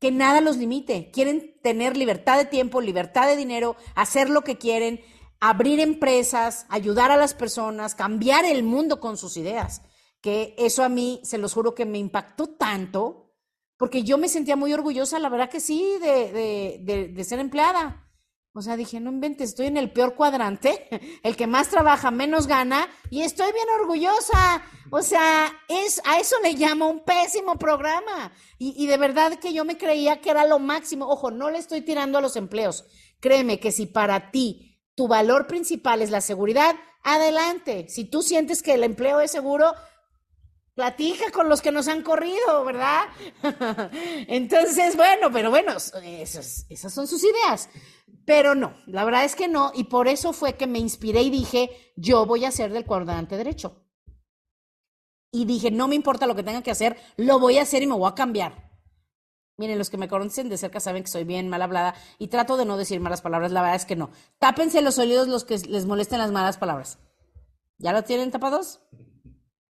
que 0.04 0.12
nada 0.12 0.42
los 0.42 0.58
limite. 0.58 1.12
Quieren 1.12 1.56
tener 1.62 1.96
libertad 1.96 2.38
de 2.38 2.44
tiempo, 2.44 2.82
libertad 2.82 3.26
de 3.26 3.38
dinero, 3.38 3.78
hacer 3.96 4.30
lo 4.30 4.44
que 4.44 4.58
quieren, 4.58 5.00
abrir 5.44 5.82
empresas, 5.82 6.66
ayudar 6.70 7.12
a 7.12 7.18
las 7.18 7.34
personas, 7.34 7.96
cambiar 7.96 8.46
el 8.46 8.64
mundo 8.64 9.02
con 9.02 9.18
sus 9.18 9.36
ideas. 9.36 9.82
Que 10.22 10.56
eso 10.58 10.86
a 10.86 10.90
mí, 10.90 11.20
se 11.26 11.38
los 11.38 11.54
juro 11.54 11.76
que 11.76 11.86
me 11.86 11.98
impactó 11.98 12.48
tanto, 12.48 13.36
porque 13.76 14.04
yo 14.04 14.18
me 14.18 14.30
sentía 14.30 14.56
muy 14.56 14.72
orgullosa, 14.72 15.20
la 15.20 15.28
verdad 15.28 15.50
que 15.50 15.60
sí, 15.60 15.98
de, 16.00 17.26
ser 17.26 17.40
empleada. 17.40 18.10
O 18.54 18.62
sea, 18.62 18.78
dije, 18.78 19.02
no 19.02 19.12
inventes, 19.12 19.50
estoy 19.50 19.66
en 19.66 19.76
el 19.76 19.92
peor 19.92 20.16
cuadrante, 20.16 20.88
el 21.24 21.36
que 21.36 21.46
más 21.46 21.68
trabaja, 21.68 22.10
menos 22.10 22.48
gana, 22.48 22.88
y 23.10 23.24
estoy 23.24 23.52
bien 23.52 23.68
orgullosa. 23.82 24.64
O 24.92 25.02
sea, 25.02 25.52
es, 25.68 26.02
a 26.06 26.20
eso 26.22 26.38
le 26.42 26.54
llamo 26.54 26.88
un 26.88 27.04
pésimo 27.04 27.58
programa. 27.58 28.32
Y, 28.58 28.82
y 28.82 28.88
de 28.88 28.96
verdad 28.96 29.38
que 29.40 29.52
yo 29.52 29.66
me 29.66 29.78
creía 29.78 30.22
que 30.22 30.30
era 30.30 30.46
lo 30.46 30.60
máximo. 30.60 31.06
Ojo, 31.10 31.32
no 31.32 31.50
le 31.50 31.58
estoy 31.58 31.82
tirando 31.82 32.18
a 32.18 32.22
los 32.22 32.38
empleos. 32.38 32.86
Créeme 33.20 33.60
que 33.60 33.74
si 33.74 33.88
para 33.88 34.32
ti 34.32 34.73
tu 34.96 35.08
valor 35.08 35.48
principal 35.48 36.02
es 36.02 36.12
la 36.12 36.22
seguridad, 36.22 36.76
adelante. 37.04 37.88
Si 37.90 38.06
tú 38.06 38.22
sientes 38.22 38.62
que 38.62 38.74
el 38.74 38.84
empleo 38.84 39.20
es 39.22 39.32
seguro, 39.32 39.74
platica 40.76 41.32
con 41.32 41.50
los 41.50 41.62
que 41.62 41.72
nos 41.72 41.88
han 41.88 42.02
corrido, 42.02 42.64
¿verdad? 42.66 43.06
Entonces, 44.28 44.96
bueno, 44.96 45.32
pero 45.32 45.50
bueno, 45.50 45.74
esas, 45.74 46.66
esas 46.70 46.94
son 46.94 47.08
sus 47.08 47.24
ideas. 47.24 47.70
Pero 48.26 48.56
no, 48.56 48.74
la 48.88 49.04
verdad 49.04 49.26
es 49.26 49.36
que 49.36 49.48
no, 49.48 49.72
y 49.76 49.86
por 49.86 50.08
eso 50.08 50.32
fue 50.32 50.54
que 50.54 50.68
me 50.68 50.80
inspiré 50.80 51.22
y 51.24 51.30
dije, 51.30 51.94
yo 51.98 52.26
voy 52.26 52.46
a 52.46 52.52
ser 52.52 52.72
del 52.72 52.86
cuadrante 52.86 53.36
derecho. 53.36 53.84
Y 55.32 55.46
dije, 55.46 55.72
no 55.72 55.88
me 55.88 55.96
importa 55.96 56.28
lo 56.28 56.36
que 56.36 56.44
tenga 56.44 56.62
que 56.62 56.72
hacer, 56.72 56.96
lo 57.18 57.40
voy 57.40 57.58
a 57.58 57.64
hacer 57.64 57.84
y 57.84 57.88
me 57.88 57.96
voy 57.96 58.10
a 58.10 58.16
cambiar. 58.16 58.63
Miren, 59.58 59.78
los 59.78 59.90
que 59.90 59.98
me 59.98 60.08
conocen 60.08 60.50
de 60.50 60.58
cerca 60.58 60.80
saben 60.80 61.04
que 61.04 61.12
soy 61.12 61.26
bien 61.26 61.48
mal 61.48 61.62
hablada 61.62 61.94
y 62.18 62.28
trato 62.28 62.58
de 62.58 62.66
no 62.66 62.76
decir 62.76 63.00
malas 63.00 63.22
palabras, 63.22 63.52
la 63.52 63.62
verdad 63.62 63.76
es 63.76 63.86
que 63.86 63.96
no. 63.96 64.10
Tápense 64.40 64.82
los 64.82 64.98
oídos 64.98 65.28
los 65.28 65.44
que 65.44 65.58
les 65.60 65.86
molesten 65.86 66.20
las 66.20 66.32
malas 66.32 66.58
palabras. 66.58 66.98
¿Ya 67.78 67.94
lo 67.94 68.04
tienen 68.04 68.32
tapados? 68.32 68.80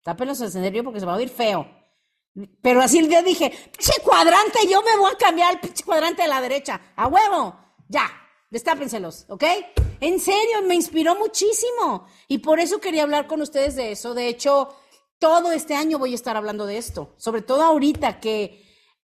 Tápenlos 0.03 0.39
en 0.41 0.51
serio 0.51 0.83
porque 0.83 0.99
se 0.99 1.05
va 1.05 1.13
a 1.13 1.17
oír 1.17 1.29
feo. 1.29 1.67
Pero 2.61 2.81
así 2.81 2.99
el 2.99 3.09
día 3.09 3.21
dije, 3.21 3.49
pinche 3.49 4.01
cuadrante, 4.03 4.59
yo 4.69 4.81
me 4.81 4.97
voy 4.97 5.11
a 5.13 5.17
cambiar 5.17 5.51
al 5.51 5.59
pinche 5.59 5.83
cuadrante 5.83 6.23
de 6.23 6.27
la 6.27 6.41
derecha. 6.41 6.79
A 6.95 7.07
huevo. 7.07 7.55
Ya, 7.89 8.09
destápenselos, 8.49 9.25
¿ok? 9.29 9.43
En 9.99 10.19
serio, 10.19 10.61
me 10.65 10.75
inspiró 10.75 11.15
muchísimo. 11.15 12.07
Y 12.27 12.39
por 12.39 12.59
eso 12.59 12.79
quería 12.79 13.03
hablar 13.03 13.27
con 13.27 13.41
ustedes 13.41 13.75
de 13.75 13.91
eso. 13.91 14.13
De 14.13 14.27
hecho, 14.27 14.75
todo 15.19 15.51
este 15.51 15.75
año 15.75 15.99
voy 15.99 16.13
a 16.13 16.15
estar 16.15 16.35
hablando 16.35 16.65
de 16.65 16.77
esto. 16.77 17.13
Sobre 17.17 17.41
todo 17.41 17.63
ahorita 17.63 18.19
que 18.19 18.62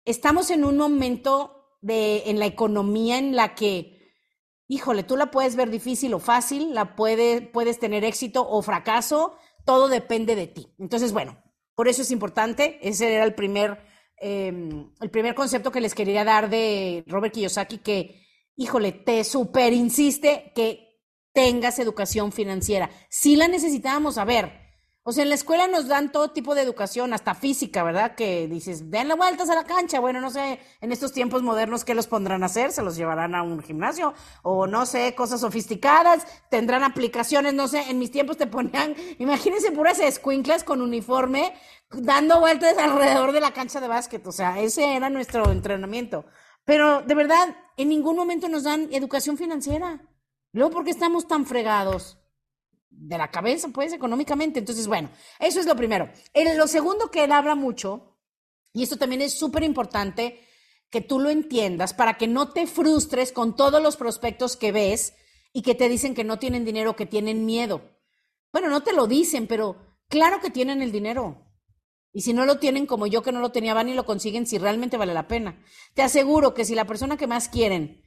estamos 0.06 0.50
en 0.50 0.64
un 0.64 0.78
momento 0.78 1.78
de, 1.82 2.22
en 2.26 2.38
la 2.38 2.46
economía 2.46 3.18
en 3.18 3.36
la 3.36 3.54
que, 3.54 4.14
híjole, 4.68 5.02
tú 5.02 5.16
la 5.18 5.30
puedes 5.30 5.56
ver 5.56 5.70
difícil 5.70 6.14
o 6.14 6.18
fácil, 6.18 6.72
la 6.72 6.96
puede, 6.96 7.42
puedes 7.42 7.78
tener 7.78 8.04
éxito 8.04 8.48
o 8.48 8.62
fracaso 8.62 9.36
todo 9.66 9.88
depende 9.88 10.34
de 10.36 10.46
ti. 10.46 10.72
Entonces, 10.78 11.12
bueno, 11.12 11.36
por 11.74 11.88
eso 11.88 12.00
es 12.00 12.10
importante. 12.10 12.78
Ese 12.80 13.12
era 13.12 13.24
el 13.24 13.34
primer, 13.34 13.78
em, 14.16 14.94
el 15.00 15.10
primer 15.10 15.34
concepto 15.34 15.70
que 15.70 15.82
les 15.82 15.94
quería 15.94 16.24
dar 16.24 16.48
de 16.48 17.04
Robert 17.06 17.34
Kiyosaki, 17.34 17.78
que, 17.78 18.24
híjole, 18.54 18.92
te 18.92 19.24
super 19.24 19.74
insiste 19.74 20.52
que 20.54 21.02
tengas 21.34 21.78
educación 21.78 22.32
financiera. 22.32 22.88
Si 23.10 23.36
la 23.36 23.48
necesitábamos, 23.48 24.16
a 24.16 24.24
ver, 24.24 24.65
o 25.08 25.12
sea, 25.12 25.22
en 25.22 25.28
la 25.28 25.36
escuela 25.36 25.68
nos 25.68 25.86
dan 25.86 26.10
todo 26.10 26.32
tipo 26.32 26.56
de 26.56 26.62
educación, 26.62 27.12
hasta 27.12 27.36
física, 27.36 27.84
¿verdad? 27.84 28.16
Que 28.16 28.48
dices, 28.48 28.90
den 28.90 29.06
la 29.06 29.14
vueltas 29.14 29.48
a 29.48 29.54
la 29.54 29.62
cancha. 29.62 30.00
Bueno, 30.00 30.20
no 30.20 30.30
sé, 30.30 30.58
en 30.80 30.90
estos 30.90 31.12
tiempos 31.12 31.44
modernos, 31.44 31.84
¿qué 31.84 31.94
los 31.94 32.08
pondrán 32.08 32.42
a 32.42 32.46
hacer? 32.46 32.72
¿Se 32.72 32.82
los 32.82 32.96
llevarán 32.96 33.36
a 33.36 33.44
un 33.44 33.62
gimnasio? 33.62 34.14
O 34.42 34.66
no 34.66 34.84
sé, 34.84 35.14
cosas 35.14 35.42
sofisticadas, 35.42 36.26
tendrán 36.50 36.82
aplicaciones, 36.82 37.54
no 37.54 37.68
sé, 37.68 37.88
en 37.88 38.00
mis 38.00 38.10
tiempos 38.10 38.36
te 38.36 38.48
ponían, 38.48 38.96
imagínense 39.20 39.70
puras 39.70 40.00
escuinclas 40.00 40.64
con 40.64 40.82
uniforme, 40.82 41.54
dando 41.88 42.40
vueltas 42.40 42.76
alrededor 42.76 43.30
de 43.30 43.40
la 43.40 43.52
cancha 43.52 43.80
de 43.80 43.86
básquet. 43.86 44.26
O 44.26 44.32
sea, 44.32 44.58
ese 44.58 44.96
era 44.96 45.08
nuestro 45.08 45.52
entrenamiento. 45.52 46.26
Pero 46.64 47.02
de 47.02 47.14
verdad, 47.14 47.56
en 47.76 47.90
ningún 47.90 48.16
momento 48.16 48.48
nos 48.48 48.64
dan 48.64 48.88
educación 48.90 49.36
financiera. 49.38 50.00
Luego, 50.50 50.72
¿por 50.72 50.84
qué 50.84 50.90
estamos 50.90 51.28
tan 51.28 51.46
fregados? 51.46 52.18
De 53.06 53.18
la 53.18 53.30
cabeza, 53.30 53.68
pues, 53.68 53.92
económicamente. 53.92 54.58
Entonces, 54.58 54.86
bueno, 54.86 55.10
eso 55.38 55.60
es 55.60 55.66
lo 55.66 55.76
primero. 55.76 56.10
En 56.34 56.56
lo 56.56 56.66
segundo 56.66 57.10
que 57.10 57.24
él 57.24 57.32
habla 57.32 57.54
mucho, 57.54 58.18
y 58.72 58.82
esto 58.82 58.96
también 58.96 59.22
es 59.22 59.38
súper 59.38 59.62
importante 59.62 60.40
que 60.90 61.00
tú 61.00 61.18
lo 61.18 61.30
entiendas 61.30 61.94
para 61.94 62.16
que 62.16 62.26
no 62.26 62.52
te 62.52 62.66
frustres 62.66 63.32
con 63.32 63.56
todos 63.56 63.82
los 63.82 63.96
prospectos 63.96 64.56
que 64.56 64.72
ves 64.72 65.14
y 65.52 65.62
que 65.62 65.74
te 65.74 65.88
dicen 65.88 66.14
que 66.14 66.24
no 66.24 66.38
tienen 66.38 66.64
dinero, 66.64 66.96
que 66.96 67.06
tienen 67.06 67.46
miedo. 67.46 67.82
Bueno, 68.52 68.68
no 68.68 68.82
te 68.82 68.92
lo 68.92 69.06
dicen, 69.06 69.46
pero 69.46 69.76
claro 70.08 70.40
que 70.40 70.50
tienen 70.50 70.82
el 70.82 70.92
dinero. 70.92 71.42
Y 72.12 72.22
si 72.22 72.32
no 72.32 72.46
lo 72.46 72.58
tienen 72.58 72.86
como 72.86 73.06
yo 73.06 73.22
que 73.22 73.32
no 73.32 73.40
lo 73.40 73.52
tenía, 73.52 73.74
van 73.74 73.88
y 73.88 73.94
lo 73.94 74.06
consiguen 74.06 74.46
si 74.46 74.58
realmente 74.58 74.96
vale 74.96 75.12
la 75.12 75.28
pena. 75.28 75.62
Te 75.94 76.02
aseguro 76.02 76.54
que 76.54 76.64
si 76.64 76.74
la 76.74 76.86
persona 76.86 77.16
que 77.16 77.26
más 77.26 77.48
quieren 77.48 78.05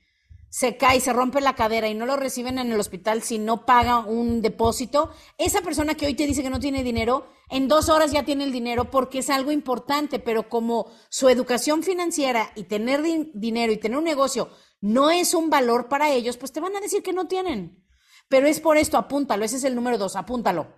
se 0.50 0.78
cae, 0.78 1.00
se 1.00 1.14
rompe 1.14 1.42
la 1.42 1.56
cadera 1.56 1.88
y 1.88 1.94
no 1.94 2.06
lo 2.06 2.18
reciben 2.18 2.58
en 2.58 2.72
el 2.72 2.80
hospital 2.80 3.22
si 3.22 3.38
no 3.38 3.66
paga 3.66 4.00
un 4.00 4.42
depósito, 4.42 5.12
esa 5.38 5.62
persona 5.62 5.96
que 5.96 6.08
hoy 6.08 6.16
te 6.16 6.26
dice 6.26 6.42
que 6.42 6.50
no 6.50 6.60
tiene 6.60 6.84
dinero, 6.84 7.28
en 7.50 7.68
dos 7.68 7.90
horas 7.90 8.12
ya 8.12 8.24
tiene 8.24 8.44
el 8.44 8.52
dinero 8.52 8.90
porque 8.90 9.20
es 9.20 9.30
algo 9.30 9.52
importante, 9.52 10.20
pero 10.20 10.50
como 10.50 10.92
su 11.10 11.30
educación 11.30 11.84
financiera 11.84 12.52
y 12.56 12.64
tener 12.64 13.04
dinero 13.34 13.72
y 13.72 13.78
tener 13.78 13.98
un 13.98 14.04
negocio 14.04 14.50
no 14.82 15.12
es 15.12 15.34
un 15.34 15.50
valor 15.50 15.88
para 15.88 16.12
ellos, 16.12 16.38
pues 16.38 16.52
te 16.52 16.60
van 16.60 16.76
a 16.76 16.82
decir 16.82 17.04
que 17.04 17.14
no 17.14 17.28
tienen. 17.28 17.86
Pero 18.30 18.48
es 18.48 18.60
por 18.60 18.78
esto, 18.78 18.98
apúntalo, 18.98 19.44
ese 19.44 19.58
es 19.58 19.64
el 19.64 19.76
número 19.76 19.98
dos, 19.98 20.16
apúntalo. 20.16 20.76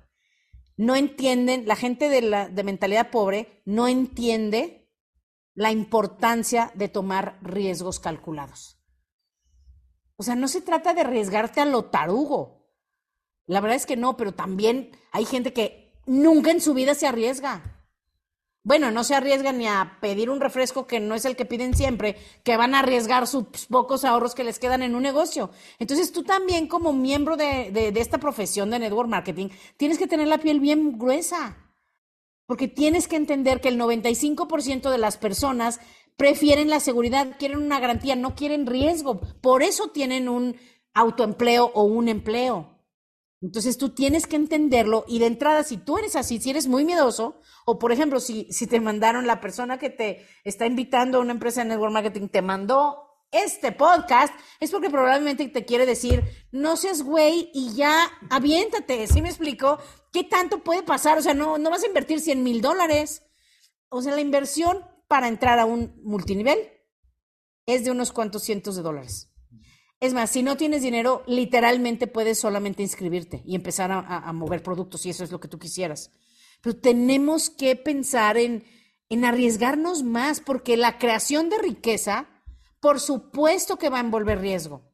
No 0.78 0.96
entienden, 0.96 1.68
la 1.68 1.76
gente 1.76 2.10
de, 2.10 2.22
la, 2.22 2.50
de 2.50 2.64
mentalidad 2.64 3.12
pobre 3.12 3.62
no 3.66 3.88
entiende 3.88 4.90
la 5.54 5.72
importancia 5.72 6.72
de 6.76 6.88
tomar 6.88 7.38
riesgos 7.42 8.00
calculados. 8.00 8.81
O 10.22 10.24
sea, 10.24 10.36
no 10.36 10.48
se 10.48 10.62
trata 10.62 10.94
de 10.94 11.02
arriesgarte 11.02 11.62
a 11.62 11.66
lo 11.66 11.86
tarugo. 11.86 12.62
La 13.48 13.60
verdad 13.60 13.76
es 13.76 13.88
que 13.88 13.98
no, 13.98 14.18
pero 14.18 14.36
también 14.36 14.92
hay 15.12 15.26
gente 15.26 15.52
que 15.52 16.00
nunca 16.06 16.52
en 16.52 16.62
su 16.62 16.76
vida 16.76 16.94
se 16.94 17.08
arriesga. 17.08 17.82
Bueno, 18.62 18.92
no 18.92 19.04
se 19.04 19.16
arriesgan 19.16 19.58
ni 19.58 19.66
a 19.66 19.98
pedir 20.00 20.30
un 20.30 20.40
refresco 20.40 20.86
que 20.86 21.00
no 21.00 21.16
es 21.16 21.26
el 21.26 21.36
que 21.36 21.46
piden 21.46 21.74
siempre, 21.74 22.18
que 22.44 22.56
van 22.56 22.76
a 22.76 22.82
arriesgar 22.82 23.26
sus 23.26 23.46
pocos 23.68 24.06
ahorros 24.06 24.36
que 24.36 24.44
les 24.44 24.60
quedan 24.60 24.84
en 24.84 24.94
un 24.94 25.02
negocio. 25.02 25.50
Entonces 25.80 26.12
tú 26.12 26.22
también 26.22 26.68
como 26.68 26.94
miembro 26.94 27.36
de, 27.36 27.72
de 27.72 28.00
esta 28.00 28.20
profesión 28.20 28.70
de 28.70 28.78
network 28.78 29.10
marketing, 29.10 29.50
tienes 29.76 29.98
que 29.98 30.06
tener 30.06 30.28
la 30.28 30.38
piel 30.38 30.60
bien 30.60 31.00
gruesa, 31.00 31.58
porque 32.46 32.68
tienes 32.68 33.08
que 33.08 33.16
entender 33.16 33.60
que 33.60 33.70
el 33.70 33.80
95% 33.80 34.92
de 34.92 34.98
las 35.00 35.18
personas 35.18 35.80
prefieren 36.18 36.70
la 36.70 36.80
seguridad, 36.80 37.36
quieren 37.38 37.60
una 37.60 37.80
garantía, 37.80 38.16
no 38.16 38.36
quieren 38.36 38.68
riesgo. 38.68 39.22
Por 39.42 39.64
eso 39.64 39.90
tienen 39.90 40.30
un 40.30 40.58
autoempleo 40.94 41.72
o 41.74 41.84
un 41.84 42.08
empleo. 42.08 42.78
Entonces 43.42 43.78
tú 43.78 43.90
tienes 43.90 44.28
que 44.28 44.36
entenderlo 44.36 45.04
y 45.08 45.18
de 45.18 45.26
entrada, 45.26 45.64
si 45.64 45.78
tú 45.78 45.98
eres 45.98 46.16
así, 46.16 46.40
si 46.40 46.52
eres 46.52 46.68
muy 46.68 46.86
miedoso, 46.86 47.42
o 47.66 47.80
por 47.80 47.92
ejemplo, 47.92 48.20
si, 48.20 48.48
si 48.52 48.68
te 48.68 48.80
mandaron 48.80 49.26
la 49.26 49.42
persona 49.42 49.80
que 49.80 49.90
te 49.90 50.28
está 50.44 50.68
invitando 50.68 51.18
a 51.18 51.22
una 51.22 51.32
empresa 51.32 51.62
de 51.62 51.70
network 51.70 51.92
marketing, 51.92 52.28
te 52.28 52.44
mandó 52.44 53.12
este 53.32 53.72
podcast, 53.72 54.34
es 54.60 54.70
porque 54.72 54.90
probablemente 54.90 55.48
te 55.48 55.66
quiere 55.66 55.86
decir, 55.86 56.24
no 56.52 56.76
seas 56.76 57.02
güey 57.02 57.50
y 57.54 57.74
ya 57.74 58.12
aviéntate, 58.30 59.08
¿sí 59.08 59.22
me 59.22 59.30
explico? 59.30 59.80
¿Qué 60.12 60.24
tanto 60.24 60.64
puede 60.64 60.84
pasar? 60.84 61.18
O 61.18 61.22
sea, 61.22 61.34
no, 61.34 61.58
no 61.58 61.70
vas 61.72 61.84
a 61.84 61.88
invertir 61.88 62.20
100 62.20 62.44
mil 62.44 62.62
dólares. 62.62 63.24
O 63.90 64.02
sea, 64.02 64.14
la 64.14 64.22
inversión 64.22 64.86
para 65.12 65.28
entrar 65.28 65.60
a 65.60 65.66
un 65.66 65.94
multinivel 66.06 66.58
es 67.66 67.84
de 67.84 67.92
unos 67.92 68.14
cuantos 68.14 68.44
cientos 68.44 68.78
de 68.78 68.82
dólares. 68.82 69.30
Es 70.00 70.14
más, 70.14 70.30
si 70.30 70.42
no 70.42 70.56
tienes 70.56 70.84
dinero, 70.84 71.22
literalmente 71.28 72.08
puedes 72.08 72.40
solamente 72.40 72.82
inscribirte 72.82 73.44
y 73.46 73.56
empezar 73.56 73.92
a, 73.92 74.32
mover 74.32 74.64
productos, 74.64 75.02
si 75.02 75.10
eso 75.10 75.26
es 75.26 75.32
lo 75.34 75.42
que 75.42 75.50
tú 75.50 75.60
quisieras. 75.60 76.12
Pero 76.62 76.78
tenemos 76.78 77.50
que 77.50 77.76
pensar 77.76 78.38
en, 78.38 78.64
en 79.10 79.26
arriesgarnos 79.26 80.04
más, 80.04 80.40
porque 80.40 80.78
la 80.78 80.98
creación 80.98 81.50
de 81.50 81.58
riqueza, 81.58 82.30
por 82.80 83.02
supuesto 83.02 83.76
que 83.76 83.90
va 83.90 83.98
a 83.98 84.06
envolver 84.06 84.40
riesgo. 84.40 84.94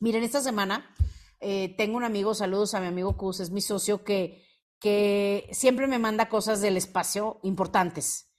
Miren, 0.00 0.24
esta 0.24 0.40
semana 0.40 0.92
eh, 1.38 1.72
tengo 1.78 1.98
un 1.98 2.04
amigo, 2.04 2.34
saludos 2.34 2.74
a 2.74 2.80
mi 2.80 2.88
amigo 2.88 3.16
Cus, 3.16 3.38
es 3.38 3.52
mi 3.52 3.60
socio, 3.60 4.02
que, 4.02 4.44
que 4.80 5.48
siempre 5.52 5.86
me 5.86 6.00
manda 6.00 6.28
cosas 6.28 6.60
del 6.60 6.76
espacio 6.76 7.38
importantes. 7.44 8.31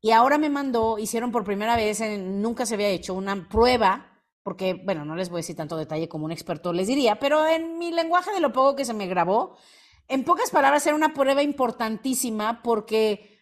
Y 0.00 0.12
ahora 0.12 0.38
me 0.38 0.48
mandó, 0.48 0.98
hicieron 0.98 1.30
por 1.30 1.44
primera 1.44 1.76
vez, 1.76 2.00
nunca 2.18 2.64
se 2.64 2.74
había 2.74 2.88
hecho 2.88 3.14
una 3.14 3.48
prueba, 3.48 4.22
porque, 4.42 4.74
bueno, 4.74 5.04
no 5.04 5.14
les 5.14 5.28
voy 5.28 5.38
a 5.38 5.42
decir 5.42 5.56
tanto 5.56 5.76
detalle 5.76 6.08
como 6.08 6.24
un 6.24 6.32
experto 6.32 6.72
les 6.72 6.86
diría, 6.86 7.18
pero 7.18 7.46
en 7.46 7.78
mi 7.78 7.92
lenguaje 7.92 8.32
de 8.32 8.40
lo 8.40 8.52
poco 8.52 8.76
que 8.76 8.86
se 8.86 8.94
me 8.94 9.06
grabó, 9.06 9.56
en 10.08 10.24
pocas 10.24 10.50
palabras 10.50 10.86
era 10.86 10.96
una 10.96 11.12
prueba 11.12 11.42
importantísima 11.42 12.62
porque 12.62 13.38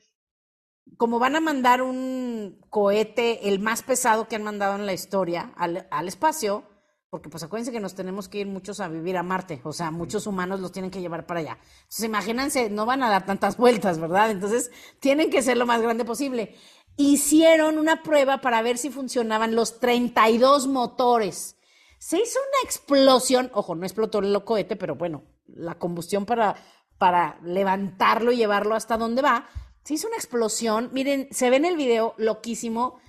como 0.96 1.18
van 1.18 1.36
a 1.36 1.40
mandar 1.40 1.82
un 1.82 2.60
cohete, 2.70 3.48
el 3.48 3.60
más 3.60 3.82
pesado 3.82 4.26
que 4.26 4.36
han 4.36 4.42
mandado 4.42 4.74
en 4.74 4.86
la 4.86 4.92
historia, 4.92 5.52
al, 5.56 5.86
al 5.90 6.08
espacio, 6.08 6.64
porque 7.10 7.30
pues 7.30 7.42
acuérdense 7.42 7.72
que 7.72 7.80
nos 7.80 7.94
tenemos 7.94 8.28
que 8.28 8.38
ir 8.38 8.46
muchos 8.46 8.80
a 8.80 8.88
vivir 8.88 9.16
a 9.16 9.22
Marte, 9.22 9.60
o 9.64 9.72
sea, 9.72 9.90
muchos 9.90 10.26
humanos 10.26 10.60
los 10.60 10.72
tienen 10.72 10.90
que 10.90 11.00
llevar 11.00 11.26
para 11.26 11.40
allá. 11.40 11.58
Entonces, 11.82 12.04
imagínense, 12.04 12.70
no 12.70 12.84
van 12.84 13.02
a 13.02 13.08
dar 13.08 13.24
tantas 13.24 13.56
vueltas, 13.56 13.98
¿verdad? 13.98 14.30
Entonces, 14.30 14.70
tienen 15.00 15.30
que 15.30 15.42
ser 15.42 15.56
lo 15.56 15.64
más 15.64 15.80
grande 15.80 16.04
posible. 16.04 16.54
Hicieron 16.96 17.78
una 17.78 18.02
prueba 18.02 18.40
para 18.40 18.60
ver 18.60 18.76
si 18.76 18.90
funcionaban 18.90 19.54
los 19.54 19.80
32 19.80 20.66
motores. 20.66 21.56
Se 21.98 22.18
hizo 22.18 22.38
una 22.38 22.64
explosión, 22.64 23.50
ojo, 23.54 23.74
no 23.74 23.84
explotó 23.86 24.18
el 24.18 24.44
cohete, 24.44 24.76
pero 24.76 24.94
bueno, 24.94 25.22
la 25.46 25.76
combustión 25.76 26.26
para, 26.26 26.56
para 26.98 27.38
levantarlo 27.42 28.32
y 28.32 28.36
llevarlo 28.36 28.74
hasta 28.74 28.98
donde 28.98 29.22
va, 29.22 29.48
se 29.82 29.94
hizo 29.94 30.08
una 30.08 30.16
explosión. 30.16 30.90
Miren, 30.92 31.28
se 31.30 31.48
ve 31.48 31.56
en 31.56 31.64
el 31.64 31.76
video 31.76 32.14
loquísimo. 32.18 33.00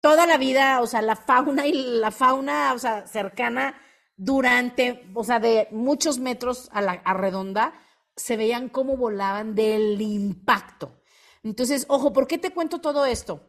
Toda 0.00 0.26
la 0.26 0.38
vida, 0.38 0.80
o 0.80 0.86
sea, 0.86 1.02
la 1.02 1.16
fauna 1.16 1.66
y 1.66 1.72
la 1.72 2.10
fauna, 2.10 2.72
o 2.74 2.78
sea, 2.78 3.06
cercana 3.06 3.80
durante, 4.16 5.10
o 5.14 5.24
sea, 5.24 5.40
de 5.40 5.68
muchos 5.70 6.18
metros 6.18 6.68
a 6.72 6.82
la 6.82 7.02
redonda, 7.14 7.74
se 8.16 8.36
veían 8.36 8.68
cómo 8.68 8.96
volaban 8.96 9.54
del 9.54 10.00
impacto. 10.00 11.00
Entonces, 11.42 11.86
ojo, 11.88 12.12
¿por 12.12 12.26
qué 12.26 12.36
te 12.36 12.50
cuento 12.50 12.80
todo 12.80 13.06
esto? 13.06 13.48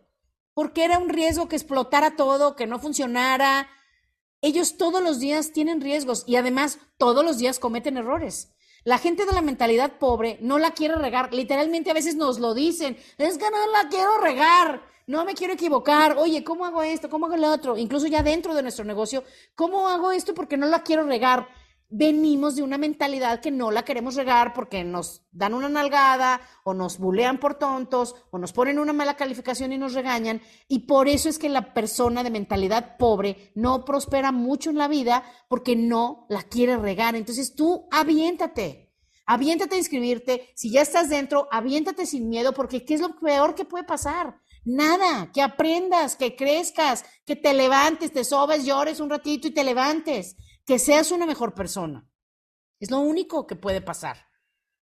Porque 0.53 0.84
era 0.84 1.00
un 1.00 1.10
riesgo 1.10 1.48
que 1.48 1.56
explotara 1.56 2.15
todo, 2.15 2.56
que 2.56 2.68
no 2.68 2.79
funcionara. 2.79 3.68
Ellos 4.41 4.77
todos 4.77 5.01
los 5.01 5.20
días 5.20 5.51
tienen 5.51 5.82
riesgos 5.82 6.24
y 6.27 6.36
además 6.36 6.79
todos 6.98 7.25
los 7.25 7.38
días 7.38 7.60
cometen 7.60 7.98
errores. 7.98 8.53
La 8.89 8.98
gente 8.98 9.27
de 9.27 9.34
la 9.34 9.43
mentalidad 9.43 10.00
pobre 10.00 10.39
no 10.41 10.58
la 10.58 10.72
quiere 10.72 10.96
regar. 10.96 11.31
Literalmente 11.31 11.91
a 11.91 11.93
veces 11.93 12.15
nos 12.15 12.39
lo 12.39 12.55
dicen. 12.55 12.98
Es 13.19 13.38
que 13.38 13.51
no 13.51 13.72
la 13.72 13.88
quiero 13.88 14.17
regar. 14.17 14.81
No 15.05 15.25
me 15.25 15.36
quiero 15.36 15.53
equivocar. 15.53 16.17
Oye, 16.17 16.43
¿cómo 16.43 16.65
hago 16.65 16.81
esto? 16.81 17.08
¿Cómo 17.08 17.27
hago 17.27 17.38
lo 17.38 17.51
otro? 17.51 17.77
Incluso 17.77 18.08
ya 18.08 18.24
dentro 18.24 18.55
de 18.55 18.63
nuestro 18.63 18.84
negocio, 18.86 19.24
¿cómo 19.53 19.88
hago 19.89 20.12
esto? 20.12 20.34
Porque 20.34 20.58
no 20.58 20.65
la 20.65 20.81
quiero 20.81 21.03
regar 21.03 21.48
venimos 21.89 22.55
de 22.55 22.62
una 22.62 22.77
mentalidad 22.77 23.41
que 23.41 23.50
no 23.50 23.72
la 23.72 23.84
queremos 23.84 24.15
regar 24.15 24.53
porque 24.53 24.84
nos 24.84 25.24
dan 25.31 25.55
una 25.55 25.69
nalgada 25.69 26.39
o 26.63 26.74
nos 26.74 27.00
bulean 27.00 27.39
por 27.39 27.55
tontos 27.55 28.15
o 28.29 28.38
nos 28.38 28.53
ponen 28.53 28.77
una 28.77 28.93
mala 28.93 29.15
calificación 29.15 29.74
y 29.74 29.77
nos 29.77 29.93
regañan. 29.93 30.41
Y 30.67 30.79
por 30.79 31.08
eso 31.08 31.29
es 31.29 31.39
que 31.39 31.50
la 31.50 31.74
persona 31.74 32.24
de 32.24 32.29
mentalidad 32.29 32.98
pobre 32.98 33.51
no 33.55 33.86
prospera 33.86 34.31
mucho 34.31 34.69
en 34.69 34.77
la 34.77 34.88
vida 34.88 35.24
porque 35.48 35.75
no 35.75 36.27
la 36.29 36.43
quiere 36.43 36.77
regar. 36.77 37.15
Entonces 37.15 37.55
tú 37.55 37.88
aviéntate, 37.91 38.93
aviéntate 39.25 39.75
a 39.75 39.79
inscribirte. 39.79 40.51
Si 40.55 40.72
ya 40.72 40.81
estás 40.81 41.10
dentro, 41.10 41.48
aviéntate 41.51 42.05
sin 42.05 42.29
miedo 42.29 42.53
porque 42.53 42.86
¿qué 42.86 42.93
es 42.93 43.01
lo 43.01 43.19
peor 43.19 43.55
que 43.55 43.65
puede 43.65 43.84
pasar? 43.84 44.39
Nada, 44.63 45.31
que 45.34 45.41
aprendas, 45.41 46.15
que 46.15 46.36
crezcas, 46.36 47.03
que 47.25 47.36
te 47.36 47.53
levantes, 47.53 48.12
te 48.12 48.24
sobes, 48.24 48.65
llores 48.65 49.00
un 49.00 49.10
ratito 49.10 49.48
y 49.48 49.51
te 49.51 49.63
levantes 49.63 50.36
que 50.70 50.78
seas 50.78 51.10
una 51.10 51.26
mejor 51.26 51.56
persona. 51.56 52.08
Es 52.80 52.92
lo 52.92 53.00
único 53.00 53.48
que 53.48 53.56
puede 53.56 53.82
pasar. 53.82 54.18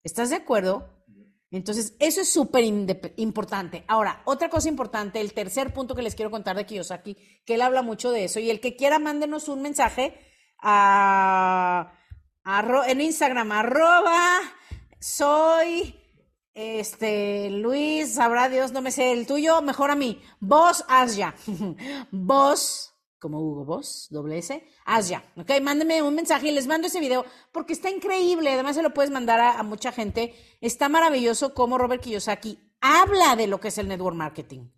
¿Estás 0.02 0.30
de 0.30 0.34
acuerdo? 0.34 1.04
Entonces, 1.52 1.94
eso 2.00 2.22
es 2.22 2.32
súper 2.32 2.64
importante. 2.64 3.84
Ahora, 3.86 4.20
otra 4.24 4.50
cosa 4.50 4.68
importante, 4.68 5.20
el 5.20 5.32
tercer 5.32 5.72
punto 5.72 5.94
que 5.94 6.02
les 6.02 6.16
quiero 6.16 6.32
contar 6.32 6.56
de 6.56 6.66
Kiyosaki, 6.66 7.16
que 7.44 7.54
él 7.54 7.62
habla 7.62 7.82
mucho 7.82 8.10
de 8.10 8.24
eso, 8.24 8.40
y 8.40 8.50
el 8.50 8.58
que 8.58 8.74
quiera, 8.74 8.98
mándenos 8.98 9.46
un 9.46 9.62
mensaje 9.62 10.18
a, 10.60 11.92
en 12.88 13.00
Instagram, 13.00 13.52
arroba, 13.52 14.40
soy, 14.98 15.94
este, 16.52 17.48
Luis, 17.50 18.14
sabrá 18.14 18.48
Dios, 18.48 18.72
no 18.72 18.82
me 18.82 18.90
sé 18.90 19.12
el 19.12 19.24
tuyo, 19.24 19.62
mejor 19.62 19.92
a 19.92 19.94
mí, 19.94 20.20
vos, 20.40 20.84
Asya, 20.88 21.36
vos, 22.10 22.95
como 23.18 23.40
Hugo 23.40 23.64
Boss, 23.64 24.08
doble 24.10 24.38
S, 24.38 24.62
haz 24.84 25.08
ya, 25.08 25.24
¿ok? 25.36 25.50
Mándeme 25.62 26.02
un 26.02 26.14
mensaje 26.14 26.48
y 26.48 26.52
les 26.52 26.66
mando 26.66 26.86
ese 26.86 27.00
video 27.00 27.24
porque 27.52 27.72
está 27.72 27.90
increíble, 27.90 28.52
además 28.52 28.76
se 28.76 28.82
lo 28.82 28.92
puedes 28.92 29.10
mandar 29.10 29.40
a, 29.40 29.62
mucha 29.62 29.92
gente. 29.92 30.34
Está 30.60 30.88
maravilloso 30.88 31.54
como 31.54 31.78
Robert 31.78 32.02
Kiyosaki 32.02 32.58
habla 32.80 33.36
de 33.36 33.46
lo 33.46 33.58
que 33.58 33.68
es 33.68 33.78
el 33.78 33.88
network 33.88 34.16
marketing. 34.16 34.70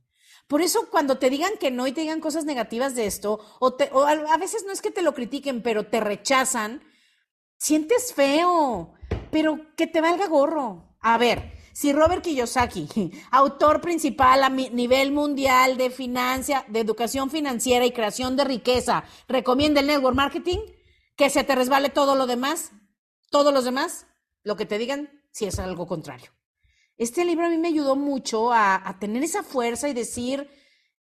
Por 0.47 0.63
eso 0.63 0.89
cuando 0.91 1.19
te 1.19 1.31
digan 1.31 1.53
que 1.61 1.71
no 1.71 1.87
y 1.87 1.93
te 1.93 2.01
digan 2.01 2.21
cosas 2.21 2.45
negativas 2.45 2.95
de 2.95 3.07
esto, 3.07 3.39
o 3.61 3.77
a 4.07 4.37
veces 4.39 4.65
no 4.65 4.73
es 4.73 4.81
que 4.81 4.91
te 4.91 5.03
lo 5.03 5.13
critiquen, 5.13 5.63
pero 5.63 5.87
te 5.87 6.01
rechazan, 6.01 6.83
sientes 7.59 8.15
feo, 8.15 8.95
pero 9.31 9.61
que 9.77 9.87
te 9.87 10.01
valga 10.01 10.27
gorro. 10.27 10.97
A 11.01 11.19
ver, 11.19 11.58
si 11.79 11.93
Robert 11.93 12.25
Kiyosaki, 12.25 12.89
autor 13.31 13.81
principal 13.81 14.43
a 14.43 14.49
nivel 14.49 15.13
mundial 15.13 15.77
de 15.77 15.91
financia, 15.91 16.65
de 16.67 16.81
educación 16.81 17.31
financiera 17.31 17.87
y 17.87 17.93
creación 17.93 18.35
de 18.35 18.43
riqueza, 18.43 19.05
recomienda 19.29 19.79
el 19.79 19.87
network 19.87 20.17
marketing, 20.17 20.59
que 21.15 21.31
se 21.31 21.45
te 21.45 21.55
resbale 21.55 21.89
todo 21.89 22.17
lo 22.17 22.27
demás, 22.27 22.73
todos 23.31 23.55
los 23.55 23.65
demás, 23.65 24.09
lo 24.43 24.57
que 24.57 24.67
te 24.67 24.77
digan, 24.77 25.23
si 25.31 25.45
es 25.45 25.61
algo 25.61 25.87
contrario. 25.87 26.33
Este 26.97 27.25
libro 27.25 27.47
a 27.47 27.49
mí 27.49 27.59
me 27.59 27.69
ayudó 27.69 27.95
mucho 27.95 28.53
a, 28.53 28.97
tener 28.99 29.23
esa 29.23 29.45
fuerza 29.45 29.89
y 29.89 29.95
decir, 29.95 30.51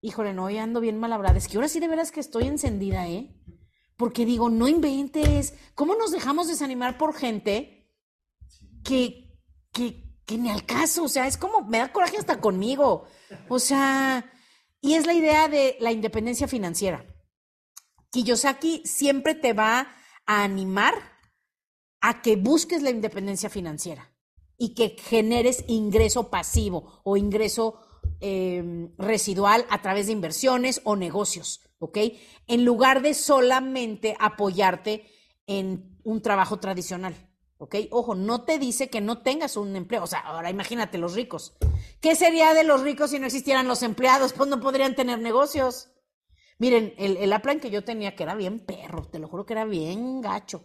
híjole, 0.02 0.34
no, 0.34 0.50
ya 0.50 0.64
ando 0.64 0.82
bien 0.82 1.00
malabrada. 1.00 1.38
Es 1.38 1.48
que 1.48 1.56
ahora 1.56 1.70
sí 1.70 1.80
de 1.80 1.88
veras 1.88 2.12
que 2.12 2.20
estoy 2.20 2.44
encendida, 2.44 3.08
¿eh? 3.08 3.34
Porque 3.96 4.26
digo, 4.26 4.50
no 4.50 4.68
inventes. 4.68 5.54
¿Cómo 5.76 5.96
nos 5.96 6.12
dejamos 6.12 6.50
desanimar 6.50 6.98
por 6.98 7.14
gente 7.14 7.90
que, 8.84 9.40
que, 9.72 10.07
que 10.28 10.38
ni 10.38 10.50
al 10.50 10.66
caso, 10.66 11.06
o 11.06 11.08
sea, 11.08 11.26
es 11.26 11.38
como, 11.38 11.62
me 11.62 11.80
da 11.80 11.92
coraje 11.92 12.18
hasta 12.18 12.42
conmigo. 12.42 13.06
O 13.48 13.60
sea, 13.60 14.30
y 14.82 14.94
es 14.96 15.08
la 15.08 15.14
idea 15.14 15.48
de 15.48 15.78
la 15.80 15.94
independencia 15.94 16.50
financiera. 16.50 17.06
Kiyosaki 18.12 18.84
siempre 18.86 19.36
te 19.36 19.54
va 19.54 19.88
a 20.26 20.44
animar 20.44 20.94
a 22.02 22.22
que 22.22 22.36
busques 22.36 22.82
la 22.82 22.90
independencia 22.90 23.50
financiera 23.50 24.14
y 24.58 24.74
que 24.74 24.98
generes 25.00 25.64
ingreso 25.68 26.30
pasivo 26.30 27.02
o 27.06 27.16
ingreso 27.16 27.80
em, 28.20 28.94
residual 28.98 29.66
a 29.70 29.82
través 29.82 30.08
de 30.08 30.12
inversiones 30.12 30.82
o 30.84 30.98
negocios, 30.98 31.62
¿ok? 31.80 32.00
En 32.48 32.66
lugar 32.66 33.02
de 33.02 33.14
solamente 33.14 34.18
apoyarte 34.20 35.10
en 35.46 35.98
un 36.04 36.22
trabajo 36.22 36.60
tradicional. 36.60 37.27
¿Ok? 37.58 37.76
Ojo, 37.92 38.16
no 38.16 38.44
te 38.44 38.60
dice 38.60 38.90
que 38.90 39.02
no 39.02 39.22
tengas 39.22 39.58
un 39.58 39.76
empleo. 39.76 40.04
O 40.04 40.08
sea, 40.08 40.20
ahora 40.20 40.50
imagínate 40.50 40.98
los 40.98 41.14
ricos. 41.14 41.58
¿Qué 42.02 42.16
sería 42.16 42.54
de 42.54 42.64
los 42.64 42.82
ricos 42.82 43.12
si 43.12 43.20
no 43.20 43.26
existieran 43.26 43.68
los 43.68 43.84
empleados? 43.84 44.34
Pues 44.34 44.50
no 44.50 44.60
podrían 44.60 44.96
tener 44.96 45.20
negocios. 45.20 45.92
Miren, 46.60 46.94
el, 46.98 47.18
el 47.18 47.42
plan 47.42 47.60
que 47.60 47.70
yo 47.70 47.84
tenía, 47.84 48.16
que 48.16 48.24
era 48.24 48.36
bien 48.36 48.66
perro, 48.66 49.08
te 49.08 49.20
lo 49.20 49.28
juro 49.28 49.46
que 49.46 49.54
era 49.54 49.66
bien 49.66 50.22
gacho. 50.22 50.64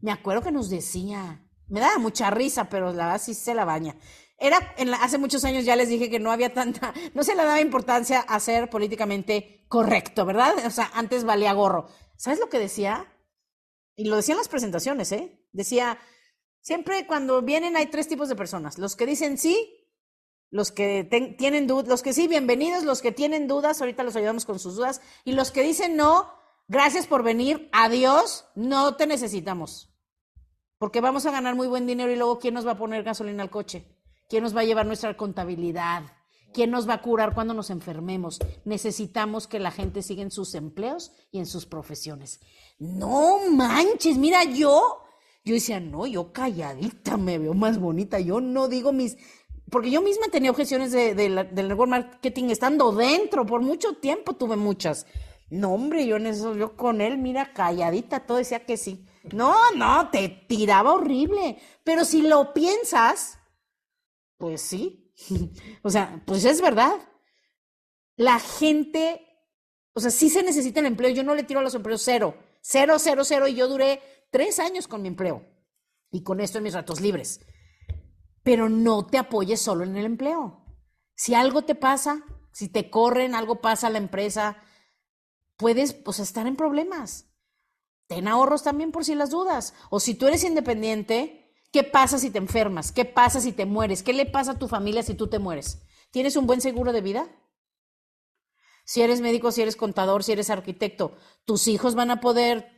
Me 0.00 0.10
acuerdo 0.10 0.42
que 0.42 0.52
nos 0.52 0.68
decía, 0.68 1.48
me 1.68 1.80
daba 1.80 1.98
mucha 1.98 2.30
risa, 2.30 2.68
pero 2.68 2.92
la 2.92 3.06
verdad 3.06 3.22
sí 3.22 3.34
se 3.34 3.54
la 3.54 3.64
baña. 3.64 3.96
Era, 4.38 4.74
hace 5.00 5.18
muchos 5.18 5.44
años 5.44 5.64
ya 5.64 5.74
les 5.74 5.88
dije 5.88 6.08
que 6.08 6.20
no 6.20 6.30
había 6.30 6.54
tanta, 6.54 6.94
no 7.14 7.22
se 7.22 7.34
le 7.34 7.42
daba 7.42 7.60
importancia 7.60 8.20
a 8.20 8.38
ser 8.40 8.70
políticamente 8.70 9.66
correcto, 9.68 10.24
¿verdad? 10.24 10.54
O 10.64 10.70
sea, 10.70 10.90
antes 10.94 11.24
valía 11.24 11.52
gorro. 11.52 11.88
¿Sabes 12.16 12.38
lo 12.38 12.48
que 12.48 12.58
decía? 12.58 13.12
Y 13.96 14.04
lo 14.04 14.16
decía 14.16 14.34
en 14.34 14.38
las 14.38 14.48
presentaciones, 14.48 15.10
¿eh? 15.12 15.44
Decía, 15.52 15.98
Siempre 16.60 17.06
cuando 17.06 17.42
vienen 17.42 17.76
hay 17.76 17.86
tres 17.86 18.08
tipos 18.08 18.28
de 18.28 18.36
personas. 18.36 18.78
Los 18.78 18.96
que 18.96 19.06
dicen 19.06 19.38
sí, 19.38 19.78
los 20.50 20.72
que 20.72 21.04
tienen 21.38 21.66
dudas, 21.66 21.88
los 21.88 22.02
que 22.02 22.12
sí, 22.12 22.26
bienvenidos, 22.28 22.84
los 22.84 23.02
que 23.02 23.12
tienen 23.12 23.48
dudas, 23.48 23.80
ahorita 23.80 24.02
los 24.02 24.16
ayudamos 24.16 24.46
con 24.46 24.58
sus 24.58 24.76
dudas, 24.76 25.00
y 25.24 25.32
los 25.32 25.50
que 25.50 25.62
dicen 25.62 25.96
no, 25.96 26.32
gracias 26.68 27.06
por 27.06 27.22
venir, 27.22 27.68
adiós, 27.72 28.46
no 28.54 28.96
te 28.96 29.06
necesitamos. 29.06 29.90
Porque 30.78 31.00
vamos 31.00 31.26
a 31.26 31.32
ganar 31.32 31.54
muy 31.54 31.66
buen 31.66 31.86
dinero 31.86 32.10
y 32.10 32.16
luego 32.16 32.38
¿quién 32.38 32.54
nos 32.54 32.66
va 32.66 32.72
a 32.72 32.78
poner 32.78 33.02
gasolina 33.02 33.42
al 33.42 33.50
coche? 33.50 33.84
¿Quién 34.28 34.42
nos 34.42 34.56
va 34.56 34.60
a 34.60 34.64
llevar 34.64 34.86
nuestra 34.86 35.16
contabilidad? 35.16 36.04
¿Quién 36.52 36.70
nos 36.70 36.88
va 36.88 36.94
a 36.94 37.02
curar 37.02 37.34
cuando 37.34 37.52
nos 37.52 37.70
enfermemos? 37.70 38.38
Necesitamos 38.64 39.46
que 39.46 39.58
la 39.58 39.70
gente 39.70 40.02
siga 40.02 40.22
en 40.22 40.30
sus 40.30 40.54
empleos 40.54 41.12
y 41.30 41.40
en 41.40 41.46
sus 41.46 41.66
profesiones. 41.66 42.40
No 42.78 43.50
manches, 43.50 44.16
mira, 44.16 44.44
yo 44.44 45.02
yo 45.48 45.54
decía, 45.54 45.80
no, 45.80 46.06
yo 46.06 46.32
calladita 46.32 47.16
me 47.16 47.38
veo 47.38 47.54
más 47.54 47.78
bonita, 47.78 48.20
yo 48.20 48.40
no 48.40 48.68
digo 48.68 48.92
mis... 48.92 49.16
Porque 49.70 49.90
yo 49.90 50.00
misma 50.00 50.28
tenía 50.28 50.50
objeciones 50.50 50.92
de, 50.92 51.14
del 51.14 51.34
network 51.54 51.90
marketing 51.90 52.44
estando 52.44 52.92
dentro, 52.92 53.44
por 53.44 53.60
mucho 53.60 53.94
tiempo 53.94 54.34
tuve 54.34 54.56
muchas. 54.56 55.06
No, 55.50 55.72
hombre, 55.72 56.06
yo 56.06 56.16
en 56.16 56.26
eso, 56.26 56.54
yo 56.54 56.76
con 56.76 57.00
él, 57.00 57.18
mira, 57.18 57.52
calladita, 57.52 58.26
todo 58.26 58.38
decía 58.38 58.64
que 58.64 58.76
sí. 58.76 59.06
No, 59.32 59.54
no, 59.76 60.10
te 60.10 60.28
tiraba 60.28 60.92
horrible. 60.92 61.58
Pero 61.84 62.04
si 62.04 62.22
lo 62.22 62.52
piensas, 62.52 63.38
pues 64.36 64.60
sí. 64.60 65.12
o 65.82 65.90
sea, 65.90 66.22
pues 66.26 66.44
es 66.44 66.60
verdad. 66.60 66.94
La 68.16 68.38
gente, 68.40 69.20
o 69.92 70.00
sea, 70.00 70.10
sí 70.10 70.28
se 70.28 70.42
necesita 70.42 70.80
el 70.80 70.86
empleo. 70.86 71.10
Yo 71.10 71.22
no 71.22 71.34
le 71.34 71.44
tiro 71.44 71.60
a 71.60 71.62
los 71.62 71.74
empleos 71.74 72.02
cero. 72.02 72.36
Cero, 72.60 72.96
cero, 72.98 73.24
cero. 73.24 73.48
Y 73.48 73.54
yo 73.54 73.68
duré 73.68 74.00
tres 74.30 74.58
años 74.58 74.88
con 74.88 75.02
mi 75.02 75.08
empleo 75.08 75.46
y 76.10 76.22
con 76.22 76.40
esto 76.40 76.58
en 76.58 76.64
mis 76.64 76.74
ratos 76.74 77.00
libres. 77.00 77.40
Pero 78.42 78.68
no 78.68 79.06
te 79.06 79.18
apoyes 79.18 79.60
solo 79.60 79.84
en 79.84 79.96
el 79.96 80.06
empleo. 80.06 80.64
Si 81.14 81.34
algo 81.34 81.62
te 81.62 81.74
pasa, 81.74 82.24
si 82.52 82.68
te 82.68 82.90
corren, 82.90 83.34
algo 83.34 83.60
pasa 83.60 83.88
a 83.88 83.90
la 83.90 83.98
empresa, 83.98 84.56
puedes 85.56 85.92
pues, 85.92 86.18
estar 86.20 86.46
en 86.46 86.56
problemas. 86.56 87.26
Ten 88.06 88.26
ahorros 88.26 88.62
también 88.62 88.90
por 88.90 89.04
si 89.04 89.14
las 89.14 89.30
dudas. 89.30 89.74
O 89.90 90.00
si 90.00 90.14
tú 90.14 90.26
eres 90.26 90.44
independiente, 90.44 91.54
¿qué 91.72 91.84
pasa 91.84 92.18
si 92.18 92.30
te 92.30 92.38
enfermas? 92.38 92.90
¿Qué 92.90 93.04
pasa 93.04 93.40
si 93.40 93.52
te 93.52 93.66
mueres? 93.66 94.02
¿Qué 94.02 94.14
le 94.14 94.24
pasa 94.24 94.52
a 94.52 94.58
tu 94.58 94.66
familia 94.66 95.02
si 95.02 95.14
tú 95.14 95.28
te 95.28 95.38
mueres? 95.38 95.82
¿Tienes 96.10 96.36
un 96.36 96.46
buen 96.46 96.60
seguro 96.60 96.92
de 96.92 97.02
vida? 97.02 97.28
Si 98.84 99.02
eres 99.02 99.20
médico, 99.20 99.52
si 99.52 99.60
eres 99.60 99.76
contador, 99.76 100.24
si 100.24 100.32
eres 100.32 100.48
arquitecto, 100.48 101.18
tus 101.44 101.68
hijos 101.68 101.94
van 101.94 102.10
a 102.10 102.20
poder, 102.20 102.77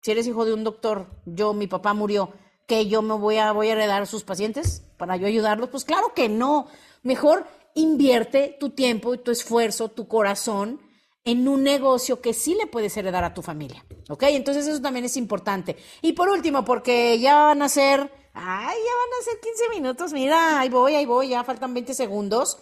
si 0.00 0.10
eres 0.10 0.26
hijo 0.26 0.44
de 0.44 0.54
un 0.54 0.64
doctor, 0.64 1.06
yo, 1.26 1.52
mi 1.52 1.66
papá 1.66 1.94
murió, 1.94 2.32
que 2.66 2.86
yo 2.86 3.02
me 3.02 3.14
voy 3.14 3.36
a, 3.36 3.52
voy 3.52 3.68
a 3.68 3.72
heredar 3.72 4.02
a 4.02 4.06
sus 4.06 4.24
pacientes 4.24 4.82
para 4.96 5.16
yo 5.16 5.26
ayudarlos. 5.26 5.70
Pues 5.70 5.84
claro 5.84 6.14
que 6.14 6.28
no. 6.28 6.68
Mejor 7.02 7.46
invierte 7.74 8.56
tu 8.60 8.70
tiempo 8.70 9.14
y 9.14 9.18
tu 9.18 9.30
esfuerzo, 9.30 9.88
tu 9.88 10.06
corazón 10.08 10.80
en 11.24 11.48
un 11.48 11.62
negocio 11.62 12.20
que 12.20 12.32
sí 12.32 12.54
le 12.54 12.66
puedes 12.66 12.96
heredar 12.96 13.24
a 13.24 13.34
tu 13.34 13.42
familia. 13.42 13.84
¿Ok? 14.08 14.24
Entonces 14.28 14.66
eso 14.66 14.80
también 14.80 15.04
es 15.04 15.16
importante. 15.16 15.76
Y 16.02 16.12
por 16.12 16.28
último, 16.28 16.64
porque 16.64 17.18
ya 17.18 17.44
van 17.44 17.62
a 17.62 17.68
ser, 17.68 18.00
ay, 18.34 18.76
ya 18.78 18.94
van 18.94 19.20
a 19.20 19.24
ser 19.24 19.40
15 19.40 19.68
minutos, 19.70 20.12
mira, 20.12 20.60
ahí 20.60 20.68
voy, 20.68 20.94
ahí 20.94 21.06
voy, 21.06 21.28
ya 21.28 21.44
faltan 21.44 21.74
20 21.74 21.94
segundos. 21.94 22.58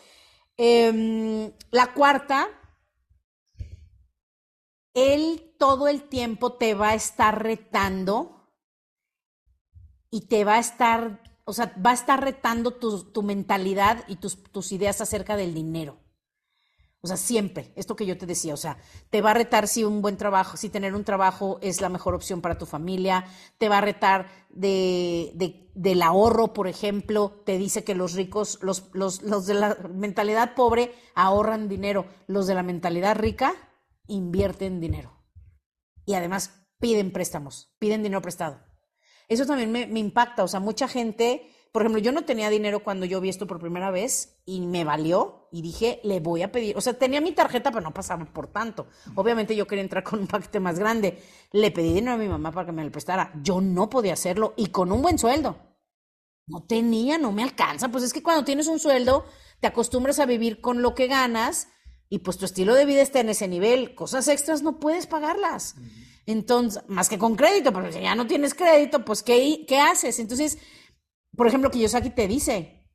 Em, 0.56 1.52
la 1.70 1.92
cuarta, 1.94 2.48
él 4.98 5.54
todo 5.58 5.88
el 5.88 6.02
tiempo 6.02 6.54
te 6.54 6.74
va 6.74 6.90
a 6.90 6.94
estar 6.94 7.42
retando 7.42 8.48
y 10.10 10.22
te 10.22 10.44
va 10.44 10.54
a 10.54 10.60
estar, 10.60 11.22
o 11.44 11.52
sea, 11.52 11.74
va 11.84 11.90
a 11.90 11.94
estar 11.94 12.22
retando 12.22 12.72
tu, 12.72 13.22
mentalidad 13.22 14.04
y 14.08 14.16
tus, 14.16 14.42
tus 14.44 14.72
ideas 14.72 15.00
acerca 15.00 15.36
del 15.36 15.54
dinero. 15.54 15.98
O 17.00 17.06
sea, 17.06 17.16
siempre, 17.16 17.72
esto 17.76 17.94
que 17.94 18.06
yo 18.06 18.18
te 18.18 18.26
decía, 18.26 18.54
o 18.54 18.56
sea, 18.56 18.78
te 19.10 19.20
va 19.20 19.30
a 19.30 19.34
retar 19.34 19.68
si 19.68 19.84
un 19.84 20.02
buen 20.02 20.16
trabajo, 20.16 20.56
si 20.56 20.68
tener 20.68 20.94
un 20.94 21.04
trabajo 21.04 21.58
es 21.62 21.80
la 21.80 21.88
mejor 21.88 22.14
opción 22.14 22.40
para 22.40 22.58
tu 22.58 22.66
familia, 22.66 23.24
te 23.58 23.68
va 23.68 23.78
a 23.78 23.82
retar 23.82 24.26
de, 24.50 25.30
de 25.34 25.70
del 25.74 26.02
ahorro, 26.02 26.52
por 26.54 26.66
ejemplo, 26.66 27.40
te 27.46 27.56
dice 27.56 27.84
que 27.84 27.94
los 27.94 28.14
ricos, 28.14 28.58
los, 28.62 28.88
los, 28.94 29.22
los 29.22 29.46
de 29.46 29.54
la 29.54 29.76
mentalidad 29.94 30.56
pobre 30.56 30.92
ahorran 31.14 31.68
dinero, 31.68 32.06
los 32.26 32.48
de 32.48 32.54
la 32.56 32.64
mentalidad 32.64 33.14
rica 33.16 33.54
invierten 34.08 34.80
dinero. 34.80 35.24
Y 36.04 36.14
además 36.14 36.66
piden 36.80 37.12
préstamos, 37.12 37.74
piden 37.78 38.02
dinero 38.02 38.22
prestado. 38.22 38.60
Eso 39.28 39.46
también 39.46 39.70
me, 39.70 39.86
me 39.86 40.00
impacta, 40.00 40.42
o 40.42 40.48
sea, 40.48 40.58
mucha 40.58 40.88
gente 40.88 41.52
por 41.72 41.82
ejemplo, 41.82 42.00
yo 42.00 42.12
no 42.12 42.24
tenía 42.24 42.48
dinero 42.48 42.82
cuando 42.82 43.04
yo 43.04 43.20
vi 43.20 43.28
esto 43.28 43.46
por 43.46 43.60
primera 43.60 43.90
vez 43.90 44.40
y 44.46 44.60
me 44.66 44.84
valió 44.84 45.48
y 45.52 45.60
dije, 45.60 46.00
le 46.02 46.18
voy 46.20 46.42
a 46.42 46.50
pedir, 46.50 46.76
o 46.76 46.80
sea, 46.80 46.94
tenía 46.94 47.20
mi 47.20 47.32
tarjeta, 47.32 47.70
pero 47.70 47.82
no 47.82 47.92
pasaba 47.92 48.24
por 48.24 48.46
tanto. 48.48 48.86
Obviamente 49.14 49.54
yo 49.54 49.66
quería 49.66 49.82
entrar 49.82 50.02
con 50.02 50.20
un 50.20 50.26
paquete 50.26 50.60
más 50.60 50.78
grande. 50.78 51.22
Le 51.52 51.70
pedí 51.70 51.92
dinero 51.92 52.14
a 52.14 52.18
mi 52.18 52.28
mamá 52.28 52.52
para 52.52 52.66
que 52.66 52.72
me 52.72 52.84
lo 52.84 52.90
prestara. 52.90 53.32
Yo 53.42 53.60
no 53.60 53.90
podía 53.90 54.14
hacerlo 54.14 54.54
y 54.56 54.68
con 54.68 54.92
un 54.92 55.02
buen 55.02 55.18
sueldo. 55.18 55.56
No 56.46 56.64
tenía, 56.66 57.18
no 57.18 57.32
me 57.32 57.42
alcanza. 57.42 57.88
Pues 57.90 58.04
es 58.04 58.14
que 58.14 58.22
cuando 58.22 58.44
tienes 58.44 58.66
un 58.66 58.78
sueldo, 58.78 59.26
te 59.60 59.66
acostumbras 59.66 60.18
a 60.20 60.26
vivir 60.26 60.62
con 60.62 60.80
lo 60.80 60.94
que 60.94 61.06
ganas 61.06 61.68
y 62.10 62.20
pues 62.20 62.38
tu 62.38 62.44
estilo 62.44 62.74
de 62.74 62.86
vida 62.86 63.02
está 63.02 63.20
en 63.20 63.28
ese 63.28 63.48
nivel. 63.48 63.94
Cosas 63.94 64.28
extras 64.28 64.62
no 64.62 64.80
puedes 64.80 65.06
pagarlas. 65.06 65.76
Entonces, 66.26 66.82
más 66.88 67.08
que 67.08 67.18
con 67.18 67.36
crédito, 67.36 67.72
porque 67.72 67.92
si 67.92 68.00
ya 68.00 68.14
no 68.14 68.26
tienes 68.26 68.54
crédito, 68.54 69.04
pues 69.04 69.22
¿qué, 69.22 69.64
qué 69.66 69.78
haces? 69.78 70.18
Entonces, 70.18 70.58
por 71.36 71.46
ejemplo, 71.46 71.70
Kiyosaki 71.70 72.10
te 72.10 72.28
dice, 72.28 72.86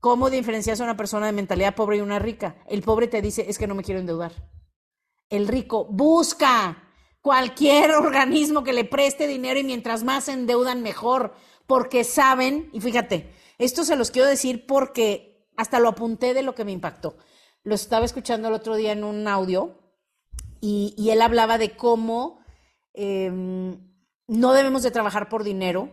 ¿cómo 0.00 0.30
diferencias 0.30 0.80
a 0.80 0.84
una 0.84 0.96
persona 0.96 1.26
de 1.26 1.32
mentalidad 1.32 1.74
pobre 1.74 1.98
y 1.98 2.00
una 2.00 2.18
rica? 2.18 2.56
El 2.68 2.82
pobre 2.82 3.08
te 3.08 3.22
dice, 3.22 3.46
es 3.48 3.58
que 3.58 3.66
no 3.66 3.74
me 3.74 3.84
quiero 3.84 4.00
endeudar. 4.00 4.32
El 5.28 5.48
rico 5.48 5.84
busca 5.84 6.90
cualquier 7.20 7.90
organismo 7.94 8.64
que 8.64 8.72
le 8.72 8.84
preste 8.84 9.26
dinero 9.26 9.58
y 9.58 9.64
mientras 9.64 10.04
más 10.04 10.24
se 10.24 10.32
endeudan, 10.32 10.82
mejor, 10.82 11.34
porque 11.66 12.04
saben, 12.04 12.68
y 12.72 12.80
fíjate, 12.80 13.32
esto 13.58 13.84
se 13.84 13.96
los 13.96 14.10
quiero 14.10 14.28
decir 14.28 14.66
porque 14.66 15.48
hasta 15.56 15.78
lo 15.80 15.88
apunté 15.88 16.34
de 16.34 16.42
lo 16.42 16.54
que 16.54 16.64
me 16.64 16.72
impactó. 16.72 17.16
Lo 17.64 17.74
estaba 17.74 18.04
escuchando 18.04 18.48
el 18.48 18.54
otro 18.54 18.76
día 18.76 18.92
en 18.92 19.04
un 19.04 19.26
audio 19.26 19.78
y, 20.60 20.94
él 21.10 21.20
hablaba 21.20 21.58
de 21.58 21.76
cómo 21.76 22.38
em, 22.92 23.78
no 24.26 24.52
debemos 24.52 24.82
de 24.82 24.90
trabajar 24.90 25.28
por 25.28 25.44
dinero, 25.44 25.90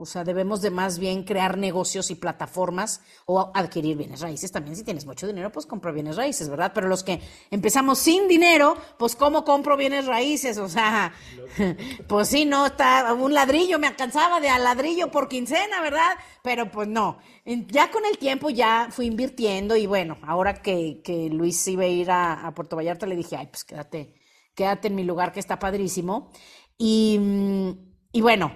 o 0.00 0.06
sea, 0.06 0.22
debemos 0.22 0.62
de 0.62 0.70
más 0.70 1.00
bien 1.00 1.24
crear 1.24 1.58
negocios 1.58 2.12
y 2.12 2.14
plataformas 2.14 3.00
o 3.26 3.50
adquirir 3.52 3.96
bienes 3.96 4.20
raíces. 4.20 4.52
También 4.52 4.76
si 4.76 4.84
tienes 4.84 5.04
mucho 5.04 5.26
dinero, 5.26 5.50
pues 5.50 5.66
compro 5.66 5.92
bienes 5.92 6.14
raíces, 6.14 6.48
¿verdad? 6.48 6.70
Pero 6.72 6.86
los 6.86 7.02
que 7.02 7.20
empezamos 7.50 7.98
sin 7.98 8.28
dinero, 8.28 8.76
pues 8.96 9.16
¿cómo 9.16 9.44
compro 9.44 9.76
bienes 9.76 10.06
raíces? 10.06 10.56
O 10.58 10.68
sea, 10.68 11.12
pues 12.06 12.28
sí, 12.28 12.44
no, 12.44 12.66
está 12.66 13.12
un 13.12 13.34
ladrillo, 13.34 13.80
me 13.80 13.88
alcanzaba 13.88 14.38
de 14.38 14.48
al 14.48 14.62
ladrillo 14.62 15.10
por 15.10 15.28
quincena, 15.28 15.80
¿verdad? 15.82 16.16
Pero 16.44 16.70
pues 16.70 16.86
no. 16.86 17.18
Ya 17.44 17.90
con 17.90 18.04
el 18.06 18.18
tiempo 18.18 18.50
ya 18.50 18.88
fui 18.92 19.06
invirtiendo 19.06 19.74
y 19.74 19.86
bueno, 19.86 20.16
ahora 20.22 20.54
que, 20.62 21.00
que 21.02 21.28
Luis 21.28 21.66
iba 21.66 21.82
a 21.82 21.88
ir 21.88 22.12
a, 22.12 22.46
a 22.46 22.54
Puerto 22.54 22.76
Vallarta, 22.76 23.04
le 23.04 23.16
dije, 23.16 23.36
ay, 23.36 23.48
pues 23.48 23.64
quédate, 23.64 24.14
quédate 24.54 24.86
en 24.86 24.94
mi 24.94 25.02
lugar 25.02 25.32
que 25.32 25.40
está 25.40 25.58
padrísimo. 25.58 26.30
Y, 26.76 27.18
mm, 27.18 27.70
y 28.12 28.20
bueno, 28.20 28.52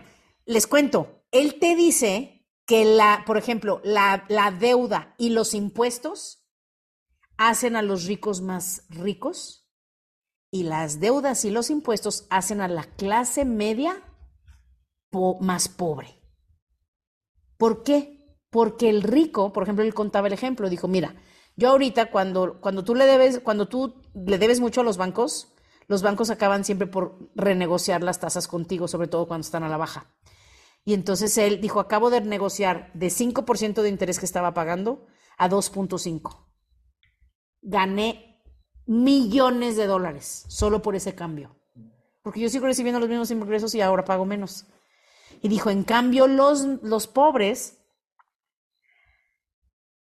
les 0.47 0.69
cuento, 0.69 1.22
él 1.33 1.59
te 1.59 1.75
dice 1.75 2.47
que 2.66 2.85
la, 2.85 3.25
por 3.27 3.37
ejemplo, 3.37 3.81
la, 3.83 4.25
deuda 4.59 5.14
y 5.18 5.31
los 5.31 5.55
impuestos 5.55 6.47
hacen 7.37 7.75
a 7.75 7.83
los 7.83 8.05
ricos 8.07 8.40
más 8.40 8.85
ricos 8.88 9.66
y 10.51 10.62
las 10.64 11.01
deudas 11.01 11.45
y 11.45 11.51
los 11.51 11.71
impuestos 11.71 12.27
hacen 12.31 12.61
a 12.61 12.68
la 12.68 12.85
clase 12.85 13.45
media 13.45 13.97
más 15.40 15.68
pobre. 15.68 16.23
¿Por 17.57 17.83
qué? 17.83 18.38
Porque 18.51 18.90
el 18.90 19.03
rico, 19.03 19.53
por 19.53 19.62
ejemplo, 19.62 19.85
él 19.85 19.95
contaba 19.95 20.27
el 20.27 20.33
ejemplo, 20.33 20.68
dijo, 20.68 20.88
mira, 20.88 21.16
yo 21.57 21.71
ahorita 21.71 22.11
cuando, 22.11 22.61
cuando 22.61 22.85
tú 22.85 22.95
le 22.95 23.07
debes, 23.07 23.40
cuando 23.40 23.68
tú 23.68 24.03
le 24.14 24.38
debes 24.38 24.61
mucho 24.61 24.83
a 24.83 24.85
los 24.85 24.97
bancos, 24.97 25.53
los 25.88 26.03
bancos 26.03 26.31
acaban 26.31 26.64
siempre 26.64 26.87
por 26.87 27.31
renegociar 27.35 28.03
las 28.03 28.21
tasas 28.21 28.49
contigo, 28.49 28.88
sobre 28.88 29.09
todo 29.09 29.27
cuando 29.27 29.45
están 29.45 29.64
a 29.64 29.68
la 29.68 29.77
baja. 29.77 30.14
Y 30.85 30.95
entonces 30.95 31.38
él 31.38 31.61
dijo, 31.61 31.81
acabo 31.81 32.11
de 32.11 32.21
negociar 32.21 32.90
de 32.95 33.09
5% 33.09 33.83
de 33.83 33.88
interés 33.88 34.18
que 34.18 34.27
estaba 34.27 34.53
pagando 34.53 35.07
a 35.38 35.49
2.5. 35.49 36.47
Gané 37.62 38.42
millones 38.87 39.77
de 39.77 39.87
dólares 39.87 40.45
solo 40.49 40.83
por 40.83 40.97
ese 40.97 41.14
cambio. 41.14 41.57
Porque 42.23 42.40
yo 42.40 42.49
sigo 42.49 42.66
recibiendo 42.66 43.01
los 43.01 43.09
mismos 43.09 43.31
ingresos 43.31 43.75
y 43.75 43.81
ahora 43.81 44.05
pago 44.05 44.25
menos. 44.25 44.66
Y 45.40 45.49
dijo, 45.49 45.71
en 45.71 45.85
cambio, 45.85 46.27
los, 46.27 46.64
los 46.83 47.07
pobres 47.07 47.79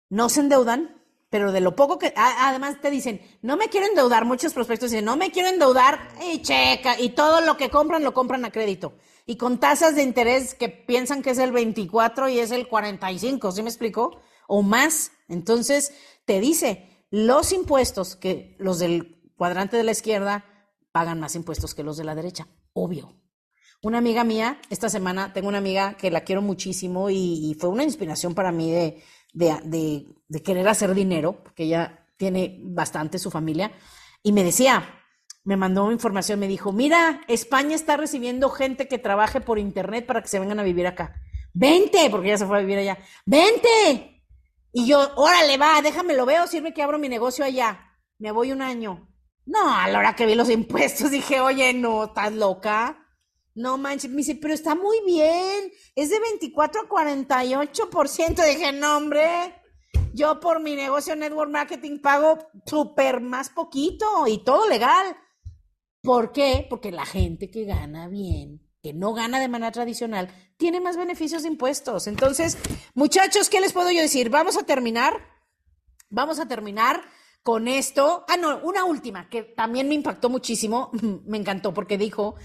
no 0.08 0.28
se 0.28 0.40
endeudan, 0.40 1.02
pero 1.28 1.52
de 1.52 1.60
lo 1.60 1.76
poco 1.76 1.98
que, 1.98 2.12
además 2.16 2.80
te 2.80 2.90
dicen, 2.90 3.20
no 3.42 3.56
me 3.56 3.68
quiero 3.68 3.86
endeudar, 3.86 4.24
muchos 4.24 4.52
prospectos 4.52 4.90
dicen, 4.90 5.04
no 5.04 5.16
me 5.16 5.30
quiero 5.30 5.48
endeudar, 5.48 6.08
y 6.32 6.42
checa, 6.42 6.98
y 6.98 7.10
todo 7.10 7.40
lo 7.42 7.56
que 7.56 7.70
compran 7.70 8.02
lo 8.02 8.12
compran 8.12 8.44
a 8.44 8.50
crédito 8.50 8.94
y 9.30 9.36
con 9.36 9.60
tasas 9.60 9.94
de 9.94 10.02
interés 10.02 10.54
que 10.54 10.68
piensan 10.68 11.22
que 11.22 11.30
es 11.30 11.38
el 11.38 11.52
24 11.52 12.28
y 12.30 12.40
es 12.40 12.50
el 12.50 12.66
45, 12.66 13.52
¿sí 13.52 13.62
me 13.62 13.68
explico? 13.68 14.20
O 14.48 14.62
más. 14.62 15.12
Entonces, 15.28 15.92
te 16.24 16.40
dice, 16.40 17.06
los 17.10 17.52
impuestos 17.52 18.16
que 18.16 18.56
los 18.58 18.80
del 18.80 19.22
cuadrante 19.36 19.76
de 19.76 19.84
la 19.84 19.92
izquierda 19.92 20.46
pagan 20.90 21.20
más 21.20 21.36
impuestos 21.36 21.76
que 21.76 21.84
los 21.84 21.96
de 21.96 22.02
la 22.02 22.16
derecha, 22.16 22.48
obvio. 22.72 23.14
Una 23.84 23.98
amiga 23.98 24.24
mía, 24.24 24.60
esta 24.68 24.88
semana 24.88 25.32
tengo 25.32 25.46
una 25.46 25.58
amiga 25.58 25.96
que 25.96 26.10
la 26.10 26.22
quiero 26.22 26.42
muchísimo 26.42 27.08
y, 27.08 27.56
fue 27.60 27.70
una 27.70 27.84
inspiración 27.84 28.34
para 28.34 28.50
mí 28.50 28.72
de, 28.72 29.00
de, 29.32 30.06
de 30.26 30.42
querer 30.42 30.66
hacer 30.66 30.92
dinero, 30.92 31.40
porque 31.44 31.62
ella 31.66 32.04
tiene 32.16 32.58
bastante 32.64 33.20
su 33.20 33.30
familia, 33.30 33.70
y 34.24 34.32
me 34.32 34.42
decía, 34.42 34.99
me 35.44 35.57
mandó 35.57 35.90
información, 35.90 36.38
me 36.38 36.48
dijo, 36.48 36.72
mira, 36.72 37.22
España 37.29 37.74
está 37.74 37.96
recibiendo 37.96 38.50
gente 38.50 38.88
que 38.88 38.98
trabaje 38.98 39.40
por 39.40 39.59
internet 39.59 40.07
para 40.07 40.22
que 40.22 40.29
se 40.29 40.38
vengan 40.38 40.61
a 40.61 40.64
vivir 40.64 40.87
acá. 40.87 41.14
Vente, 41.53 42.09
porque 42.11 42.29
ya 42.29 42.38
se 42.38 42.46
fue 42.46 42.59
a 42.59 42.61
vivir 42.61 42.79
allá. 42.79 42.98
Vente. 43.24 44.24
Y 44.72 44.87
yo, 44.87 45.12
órale, 45.16 45.57
va, 45.57 45.83
déjame 45.83 46.14
lo 46.14 46.26
veo, 46.26 46.46
sirve 46.46 46.72
que 46.72 46.83
abro 46.83 46.98
mi 46.98 47.09
negocio 47.09 47.44
allá. 47.44 47.96
Me 48.18 48.31
voy 48.31 48.53
un 48.53 48.62
año. 48.62 49.09
No, 49.46 49.74
a 49.74 49.88
la 49.88 49.98
hora 49.98 50.14
que 50.14 50.26
vi 50.26 50.35
los 50.35 50.50
impuestos 50.50 51.11
dije, 51.11 51.40
oye, 51.40 51.72
no, 51.72 52.05
estás 52.05 52.33
loca. 52.33 53.07
No 53.55 53.79
manches, 53.79 54.11
me 54.11 54.18
dice, 54.18 54.37
pero 54.37 54.55
está 54.55 54.74
muy 54.74 54.98
bien. 55.05 55.72
Es 55.96 56.11
de 56.11 56.20
24 56.20 56.83
a 56.83 56.88
48%. 56.88 58.46
Dije, 58.46 58.72
no, 58.72 58.96
hombre. 58.96 59.55
Yo 60.12 60.38
por 60.38 60.61
mi 60.61 60.76
negocio 60.76 61.16
Network 61.16 61.50
Marketing 61.50 61.98
pago 61.98 62.38
súper 62.64 63.20
más 63.20 63.50
poquito 63.50 64.26
y 64.26 64.44
todo 64.44 64.68
legal. 64.68 65.16
¿Por 66.02 66.32
qué? 66.32 66.66
Porque 66.68 66.90
la 66.90 67.04
gente 67.04 67.50
que 67.50 67.64
gana 67.64 68.08
bien, 68.08 68.62
que 68.82 68.92
no 68.94 69.12
gana 69.12 69.38
de 69.38 69.48
manera 69.48 69.70
tradicional, 69.70 70.28
tiene 70.56 70.80
más 70.80 70.96
beneficios 70.96 71.42
de 71.42 71.48
impuestos. 71.48 72.06
Entonces, 72.06 72.56
muchachos, 72.94 73.50
¿qué 73.50 73.60
les 73.60 73.72
puedo 73.72 73.90
yo 73.90 74.00
decir? 74.00 74.30
Vamos 74.30 74.56
a 74.56 74.62
terminar. 74.62 75.14
Vamos 76.08 76.40
a 76.40 76.48
terminar 76.48 77.02
con 77.42 77.68
esto. 77.68 78.24
Ah, 78.28 78.36
no, 78.36 78.60
una 78.62 78.84
última 78.84 79.28
que 79.28 79.42
también 79.42 79.88
me 79.88 79.94
impactó 79.94 80.30
muchísimo. 80.30 80.90
me 81.26 81.38
encantó 81.38 81.74
porque 81.74 81.98
dijo 81.98 82.36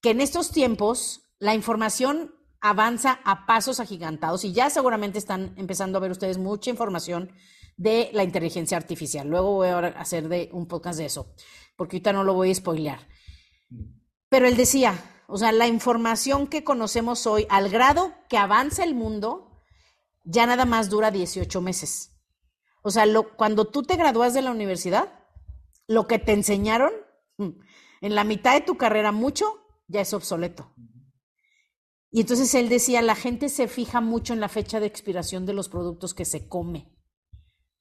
que 0.00 0.10
en 0.10 0.20
estos 0.20 0.50
tiempos 0.50 1.30
la 1.38 1.54
información 1.54 2.34
avanza 2.60 3.20
a 3.24 3.44
pasos 3.44 3.80
agigantados 3.80 4.44
y 4.44 4.52
ya 4.52 4.70
seguramente 4.70 5.18
están 5.18 5.54
empezando 5.56 5.98
a 5.98 6.00
ver 6.00 6.12
ustedes 6.12 6.38
mucha 6.38 6.70
información 6.70 7.32
de 7.76 8.10
la 8.12 8.24
inteligencia 8.24 8.76
artificial. 8.76 9.28
Luego 9.28 9.54
voy 9.54 9.68
a 9.68 9.78
hacer 9.78 10.28
de 10.28 10.50
un 10.52 10.66
podcast 10.66 10.98
de 10.98 11.06
eso, 11.06 11.34
porque 11.76 11.96
ahorita 11.96 12.12
no 12.12 12.24
lo 12.24 12.34
voy 12.34 12.50
a 12.50 12.54
spoilear. 12.54 13.08
Pero 14.28 14.46
él 14.46 14.56
decía, 14.56 14.94
o 15.26 15.36
sea, 15.38 15.52
la 15.52 15.66
información 15.66 16.46
que 16.46 16.64
conocemos 16.64 17.26
hoy, 17.26 17.46
al 17.48 17.70
grado 17.70 18.14
que 18.28 18.38
avanza 18.38 18.84
el 18.84 18.94
mundo, 18.94 19.62
ya 20.24 20.46
nada 20.46 20.64
más 20.64 20.90
dura 20.90 21.10
18 21.10 21.60
meses. 21.60 22.12
O 22.82 22.90
sea, 22.90 23.04
cuando 23.36 23.66
tú 23.66 23.82
te 23.82 23.96
gradúas 23.96 24.34
de 24.34 24.42
la 24.42 24.50
universidad, 24.50 25.12
lo 25.86 26.06
que 26.06 26.18
te 26.18 26.32
enseñaron 26.32 26.92
mm, 27.38 27.50
en 28.02 28.14
la 28.14 28.24
mitad 28.24 28.54
de 28.54 28.60
tu 28.60 28.76
carrera 28.76 29.12
mucho 29.12 29.46
ya 29.88 30.00
es 30.00 30.12
obsoleto. 30.12 30.74
Y 32.10 32.20
entonces 32.20 32.54
él 32.54 32.68
decía, 32.68 33.00
la 33.00 33.14
gente 33.14 33.48
se 33.48 33.68
fija 33.68 34.00
mucho 34.00 34.34
en 34.34 34.40
la 34.40 34.48
fecha 34.48 34.80
de 34.80 34.86
expiración 34.86 35.46
de 35.46 35.54
los 35.54 35.68
productos 35.68 36.12
que 36.12 36.26
se 36.26 36.46
come, 36.46 36.91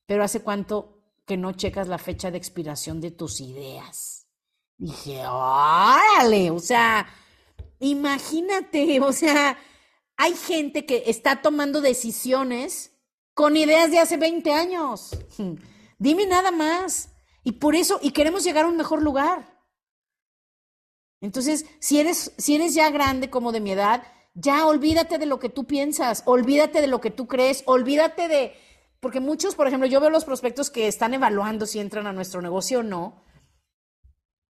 pero 0.05 0.23
¿hace 0.23 0.41
cuánto 0.41 1.01
que 1.25 1.37
no 1.37 1.53
checas 1.53 1.87
la 1.87 1.97
fecha 1.97 2.31
de 2.31 2.37
expiración 2.37 3.01
de 3.01 3.11
tus 3.11 3.41
ideas? 3.41 4.27
Dije, 4.77 5.25
órale, 5.27 6.51
o 6.51 6.59
sea, 6.59 7.07
imagínate, 7.79 8.99
o 8.99 9.13
sea, 9.13 9.57
hay 10.17 10.33
gente 10.35 10.85
que 10.85 11.03
está 11.07 11.41
tomando 11.41 11.81
decisiones 11.81 12.91
con 13.33 13.57
ideas 13.57 13.91
de 13.91 13.99
hace 13.99 14.17
20 14.17 14.51
años. 14.51 15.11
Dime 15.99 16.25
nada 16.25 16.51
más. 16.51 17.09
Y 17.43 17.53
por 17.53 17.75
eso, 17.75 17.99
y 18.01 18.11
queremos 18.11 18.43
llegar 18.43 18.65
a 18.65 18.67
un 18.67 18.77
mejor 18.77 19.01
lugar. 19.01 19.59
Entonces, 21.21 21.65
si 21.79 21.99
eres, 21.99 22.33
si 22.37 22.55
eres 22.55 22.73
ya 22.73 22.89
grande 22.89 23.29
como 23.29 23.51
de 23.51 23.59
mi 23.59 23.71
edad, 23.71 24.03
ya 24.33 24.65
olvídate 24.65 25.17
de 25.17 25.25
lo 25.25 25.39
que 25.39 25.49
tú 25.49 25.65
piensas, 25.65 26.23
olvídate 26.25 26.81
de 26.81 26.87
lo 26.87 27.01
que 27.01 27.11
tú 27.11 27.27
crees, 27.27 27.63
olvídate 27.65 28.27
de, 28.27 28.55
porque 29.01 29.19
muchos, 29.19 29.55
por 29.55 29.67
ejemplo, 29.67 29.89
yo 29.89 29.99
veo 29.99 30.11
los 30.11 30.25
prospectos 30.25 30.69
que 30.69 30.87
están 30.87 31.13
evaluando 31.15 31.65
si 31.65 31.79
entran 31.79 32.05
a 32.05 32.13
nuestro 32.13 32.41
negocio 32.41 32.79
o 32.79 32.83
no. 32.83 33.23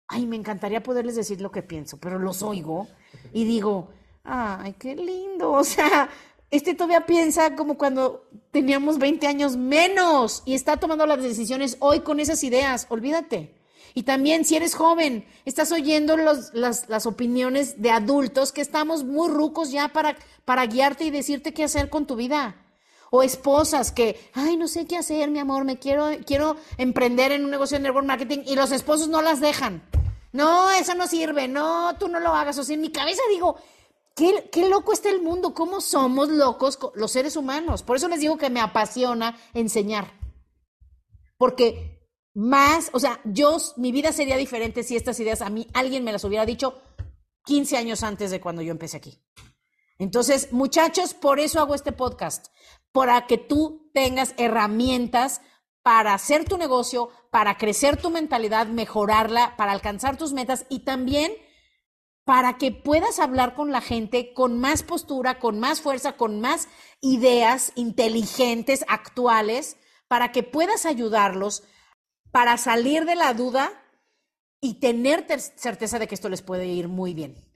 Ay, 0.09 0.27
me 0.27 0.35
encantaría 0.35 0.83
poderles 0.83 1.15
decir 1.15 1.41
lo 1.41 1.53
que 1.53 1.63
pienso, 1.63 1.99
pero 1.99 2.19
los 2.19 2.43
oigo 2.43 2.89
y 3.33 3.45
digo, 3.45 3.91
ay, 4.25 4.75
qué 4.77 4.97
lindo. 4.97 5.53
O 5.53 5.63
sea, 5.63 6.11
este 6.51 6.75
todavía 6.75 7.07
piensa 7.07 7.55
como 7.55 7.79
cuando 7.79 8.29
teníamos 8.51 8.99
20 8.99 9.25
años 9.29 9.57
menos 9.57 10.43
y 10.45 10.55
está 10.55 10.79
tomando 10.79 11.07
las 11.07 11.23
decisiones 11.23 11.77
hoy 11.79 12.01
con 12.01 12.19
esas 12.19 12.43
ideas. 12.43 12.87
Olvídate. 12.91 13.55
Y 13.95 14.03
también 14.03 14.45
si 14.45 14.57
eres 14.57 14.75
joven, 14.75 15.27
estás 15.45 15.71
oyendo 15.71 16.17
las, 16.17 16.53
las, 16.55 17.07
opiniones 17.07 17.81
de 17.81 17.93
adultos 17.93 18.51
que 18.51 18.63
estamos 18.63 19.05
muy 19.05 19.29
rucos 19.29 19.71
ya 19.71 19.89
para, 19.89 20.17
para 20.45 20.67
guiarte 20.67 21.05
y 21.05 21.11
decirte 21.11 21.55
qué 21.55 21.63
hacer 21.63 21.89
con 21.89 22.07
tu 22.07 22.17
vida. 22.17 22.57
O 23.11 23.23
esposas 23.23 23.93
que, 23.93 24.31
ay, 24.35 24.57
no 24.57 24.69
sé 24.69 24.87
qué 24.87 24.97
hacer, 24.97 25.31
mi 25.31 25.39
amor, 25.39 25.65
me 25.65 25.79
quiero, 25.79 26.09
quiero 26.25 26.57
emprender 26.79 27.33
en 27.33 27.45
un 27.45 27.51
negocio 27.51 27.77
de 27.77 27.83
network 27.83 28.07
marketing 28.07 28.41
y 28.47 28.55
los 28.55 28.73
esposos 28.73 29.09
no 29.09 29.21
las 29.23 29.41
dejan. 29.41 29.83
No, 30.33 30.71
eso 30.71 30.95
no 30.95 31.07
sirve, 31.07 31.49
no, 31.49 31.97
tú 31.99 32.09
no 32.09 32.21
lo 32.21 32.35
hagas. 32.35 32.59
O 32.59 32.65
sea, 32.65 32.75
en 32.75 32.81
mi 32.81 32.93
cabeza 32.93 33.21
digo, 33.31 33.57
qué, 34.15 34.49
qué 34.53 34.69
loco 34.69 34.93
está 34.93 35.11
el 35.11 35.23
mundo, 35.23 35.55
cómo 35.55 35.81
somos 35.81 36.29
locos 36.29 36.79
los 36.95 37.11
seres 37.11 37.37
humanos. 37.37 37.83
Por 37.83 37.97
eso 37.97 38.09
les 38.09 38.21
digo 38.21 38.39
que 38.39 38.51
me 38.51 38.61
apasiona 38.61 39.37
enseñar. 39.55 40.13
Porque 41.37 42.01
más, 42.35 42.91
o 42.93 43.01
sea, 43.01 43.21
yo, 43.25 43.57
mi 43.77 43.93
vida 43.93 44.13
sería 44.13 44.37
diferente 44.37 44.83
si 44.83 44.97
estas 44.97 45.19
ideas 45.21 45.43
a 45.43 45.51
mí 45.51 45.67
alguien 45.75 46.05
me 46.05 46.13
las 46.13 46.25
hubiera 46.25 46.47
dicho 46.47 46.81
15 47.47 47.77
años 47.77 48.03
antes 48.03 48.31
de 48.31 48.41
cuando 48.41 48.63
yo 48.63 48.71
empecé 48.71 48.99
aquí. 48.99 49.19
Entonces, 49.99 50.53
muchachos, 50.53 51.13
por 51.13 51.41
eso 51.41 51.61
hago 51.61 51.75
este 51.75 51.93
podcast, 51.93 52.47
para 52.93 53.27
que 53.27 53.39
tú 53.39 53.91
tengas 53.95 54.35
herramientas 54.37 55.43
para 55.83 56.15
hacer 56.15 56.45
tu 56.45 56.59
negocio, 56.59 57.11
para 57.31 57.57
crecer 57.57 57.97
tu 57.97 58.11
mentalidad, 58.11 58.67
mejorarla, 58.67 59.57
para 59.57 59.73
alcanzar 59.73 60.17
tus 60.17 60.33
metas 60.33 60.67
y 60.69 60.81
también 60.81 61.33
para 62.25 62.59
que 62.59 62.71
puedas 62.71 63.19
hablar 63.19 63.55
con 63.55 63.73
la 63.73 63.81
gente 63.81 64.33
con 64.35 64.61
más 64.61 64.83
postura, 64.83 65.39
con 65.39 65.59
más 65.59 65.81
fuerza, 65.81 66.17
con 66.17 66.41
más 66.41 66.69
ideas 67.01 67.73
inteligentes, 67.75 68.85
actuales, 68.89 69.77
para 70.07 70.33
que 70.33 70.43
puedas 70.43 70.87
ayudarlos 70.87 71.65
para 72.31 72.57
salir 72.57 73.05
de 73.05 73.17
la 73.17 73.35
duda 73.35 73.73
y 74.61 74.75
tener 74.75 75.27
certeza 75.57 75.99
de 75.99 76.07
que 76.07 76.15
esto 76.15 76.29
les 76.29 76.43
puede 76.43 76.67
ir 76.67 76.89
muy 76.89 77.15
bien. 77.15 77.50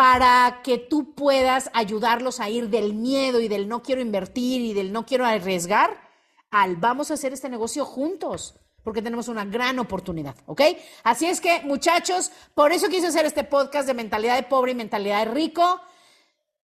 Para 0.00 0.62
que 0.64 0.78
tú 0.78 1.14
puedas 1.14 1.70
ayudarlos 1.74 2.40
a 2.40 2.48
ir 2.48 2.70
del 2.70 2.94
miedo 2.94 3.38
y 3.38 3.48
del 3.48 3.68
no 3.68 3.82
quiero 3.82 4.00
invertir 4.00 4.62
y 4.62 4.72
del 4.72 4.92
no 4.92 5.04
quiero 5.04 5.26
arriesgar 5.26 6.08
al 6.50 6.76
vamos 6.76 7.10
a 7.10 7.14
hacer 7.14 7.34
este 7.34 7.50
negocio 7.50 7.84
juntos 7.84 8.54
porque 8.82 9.02
tenemos 9.02 9.28
una 9.28 9.44
gran 9.44 9.78
oportunidad, 9.78 10.36
¿ok? 10.46 10.62
Así 11.04 11.26
es 11.26 11.42
que, 11.42 11.60
muchachos, 11.64 12.32
por 12.54 12.72
eso 12.72 12.88
quise 12.88 13.08
hacer 13.08 13.26
este 13.26 13.44
podcast 13.44 13.86
de 13.86 13.92
mentalidad 13.92 14.36
de 14.36 14.44
pobre 14.44 14.72
y 14.72 14.74
mentalidad 14.74 15.26
de 15.26 15.32
rico. 15.32 15.82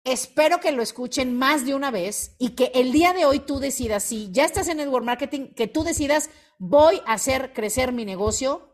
Espero 0.05 0.61
que 0.61 0.73
lo 0.73 0.83
escuchen 0.83 1.35
más 1.35 1.65
de 1.65 1.75
una 1.75 1.91
vez 1.91 2.37
y 2.39 2.51
que 2.51 2.73
el 2.75 2.93
día 2.93 3.15
de 3.15 3.25
hoy 3.25 3.39
tú 3.39 3.59
decidas, 3.59 4.03
si 4.03 4.31
ya 4.33 4.45
estás 4.45 4.69
en 4.69 4.77
Network 4.77 5.07
Marketing, 5.07 5.55
que 5.55 5.67
tú 5.67 5.83
decidas, 5.83 6.29
voy 6.59 7.01
a 7.07 7.15
hacer 7.15 7.55
crecer 7.55 7.91
mi 7.91 8.05
negocio 8.05 8.69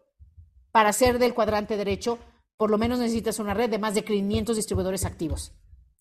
para 0.72 0.92
ser 0.92 1.20
del 1.20 1.34
cuadrante 1.34 1.76
derecho. 1.76 2.18
Por 2.60 2.70
lo 2.70 2.76
menos 2.76 2.98
necesitas 2.98 3.38
una 3.38 3.54
red 3.54 3.70
de 3.70 3.78
más 3.78 3.94
de 3.94 4.04
500 4.04 4.54
distribuidores 4.54 5.06
activos. 5.06 5.54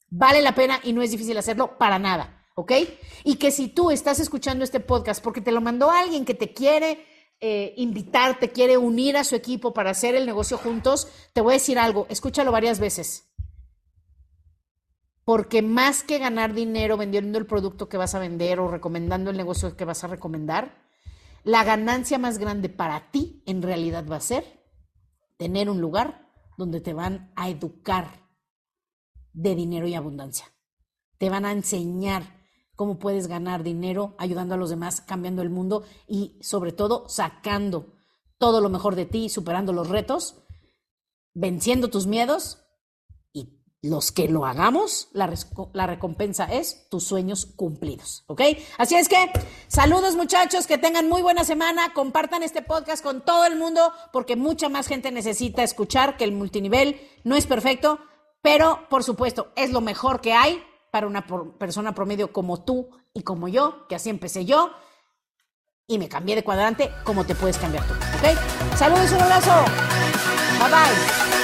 Vale 0.10 0.42
la 0.42 0.56
pena 0.56 0.82
y 0.84 0.92
no 0.92 1.02
es 1.02 1.10
difícil 1.10 1.38
hacerlo 1.38 1.78
para 1.78 2.00
nada, 2.00 2.50
¿ok? 2.56 2.74
Y 3.24 3.36
que 3.38 3.50
si 3.50 3.70
tú 3.70 3.92
estás 3.92 4.20
escuchando 4.20 4.66
este 4.66 4.82
podcast 4.82 5.24
porque 5.24 5.40
te 5.40 5.54
lo 5.54 5.62
mandó 5.62 5.90
alguien 5.90 6.26
que 6.26 6.34
te 6.34 6.52
quiere 6.52 7.06
eh, 7.40 7.74
invitar, 7.78 8.40
te 8.40 8.50
quiere 8.50 8.76
unir 8.76 9.16
a 9.16 9.24
su 9.24 9.38
equipo 9.38 9.74
para 9.74 9.92
hacer 9.92 10.16
el 10.16 10.26
negocio 10.26 10.58
juntos, 10.58 11.08
te 11.32 11.40
voy 11.40 11.54
a 11.54 11.60
decir 11.60 11.80
algo, 11.80 12.08
escúchalo 12.10 12.52
varias 12.52 12.82
veces 12.82 13.30
porque 15.24 15.62
más 15.62 16.04
que 16.04 16.18
ganar 16.18 16.54
dinero 16.54 16.98
vendiendo 16.98 17.38
el 17.38 17.46
producto 17.46 17.88
que 17.88 17.96
vas 17.96 18.16
a 18.16 18.20
vender 18.20 18.60
o 18.60 18.68
recomendando 18.68 19.32
el 19.32 19.38
negocio 19.38 19.78
que 19.78 19.86
vas 19.86 20.04
a 20.04 20.08
recomendar, 20.08 20.76
la 21.46 21.64
ganancia 21.64 22.18
más 22.18 22.38
grande 22.38 22.68
para 22.68 23.12
ti 23.12 23.44
en 23.46 23.62
realidad 23.62 24.06
va 24.12 24.18
a 24.18 24.22
ser 24.22 24.44
tener 25.38 25.70
un 25.70 25.80
lugar 25.80 26.29
donde 26.60 26.82
te 26.82 26.94
van 26.94 27.32
a 27.38 27.48
educar 27.48 28.30
de 29.32 29.56
dinero 29.56 29.88
y 29.88 29.96
abundancia. 29.96 30.46
Te 31.18 31.30
van 31.30 31.46
a 31.46 31.54
enseñar 31.54 32.38
cómo 32.76 33.00
puedes 33.00 33.28
ganar 33.28 33.64
dinero 33.64 34.14
ayudando 34.18 34.56
a 34.56 34.58
los 34.58 34.70
demás, 34.70 35.00
cambiando 35.00 35.42
el 35.42 35.50
mundo 35.50 35.84
y 36.06 36.38
sobre 36.42 36.74
todo 36.74 37.08
sacando 37.08 37.94
todo 38.38 38.60
lo 38.60 38.70
mejor 38.70 38.96
de 38.96 39.06
ti, 39.06 39.30
superando 39.30 39.72
los 39.72 39.88
retos, 39.88 40.44
venciendo 41.34 41.90
tus 41.90 42.08
miedos 42.08 42.62
los 43.82 44.12
que 44.12 44.28
lo 44.28 44.46
hagamos, 44.46 45.08
la, 45.14 45.88
recompensa 45.88 46.46
es 46.46 46.90
tus 46.90 47.06
sueños 47.06 47.46
cumplidos, 47.46 48.26
¿ok? 48.28 48.42
Así 48.78 48.96
es 48.96 49.08
que, 49.08 49.32
saludos 49.68 50.16
muchachos, 50.16 50.68
que 50.68 50.78
tengan 50.78 51.08
muy 51.08 51.22
buena 51.22 51.46
semana, 51.46 51.94
compartan 51.94 52.44
este 52.44 52.62
podcast 52.62 53.02
con 53.02 53.22
todo 53.24 53.46
el 53.46 53.56
mundo, 53.56 53.94
porque 54.12 54.36
mucha 54.36 54.68
más 54.68 54.88
gente 54.88 55.12
necesita 55.12 55.64
escuchar 55.64 56.18
que 56.18 56.26
el 56.26 56.34
multinivel 56.34 57.00
no 57.24 57.36
es 57.36 57.48
perfecto, 57.48 58.00
pero 58.42 58.88
por 58.90 59.04
supuesto 59.04 59.54
es 59.56 59.72
lo 59.72 59.80
mejor 59.80 60.20
que 60.20 60.34
hay 60.34 60.62
para 60.92 61.08
una 61.08 61.26
persona 61.58 61.96
promedio 61.96 62.34
como 62.34 62.64
tú 62.64 62.90
y 63.14 63.24
como 63.24 63.48
yo, 63.48 63.88
que 63.88 63.96
así 63.96 64.10
empecé 64.10 64.44
yo, 64.44 64.72
y 65.88 65.98
me 65.98 66.10
cambié 66.10 66.36
de 66.36 66.44
cuadrante, 66.44 66.92
como 67.06 67.26
te 67.26 67.34
puedes 67.34 67.58
cambiar 67.58 67.88
tú, 67.88 67.94
¿ok? 67.94 68.78
Saludos, 68.78 69.12
un 69.12 69.22
abrazo, 69.22 69.52
bye 70.60 70.70
bye. 70.70 71.39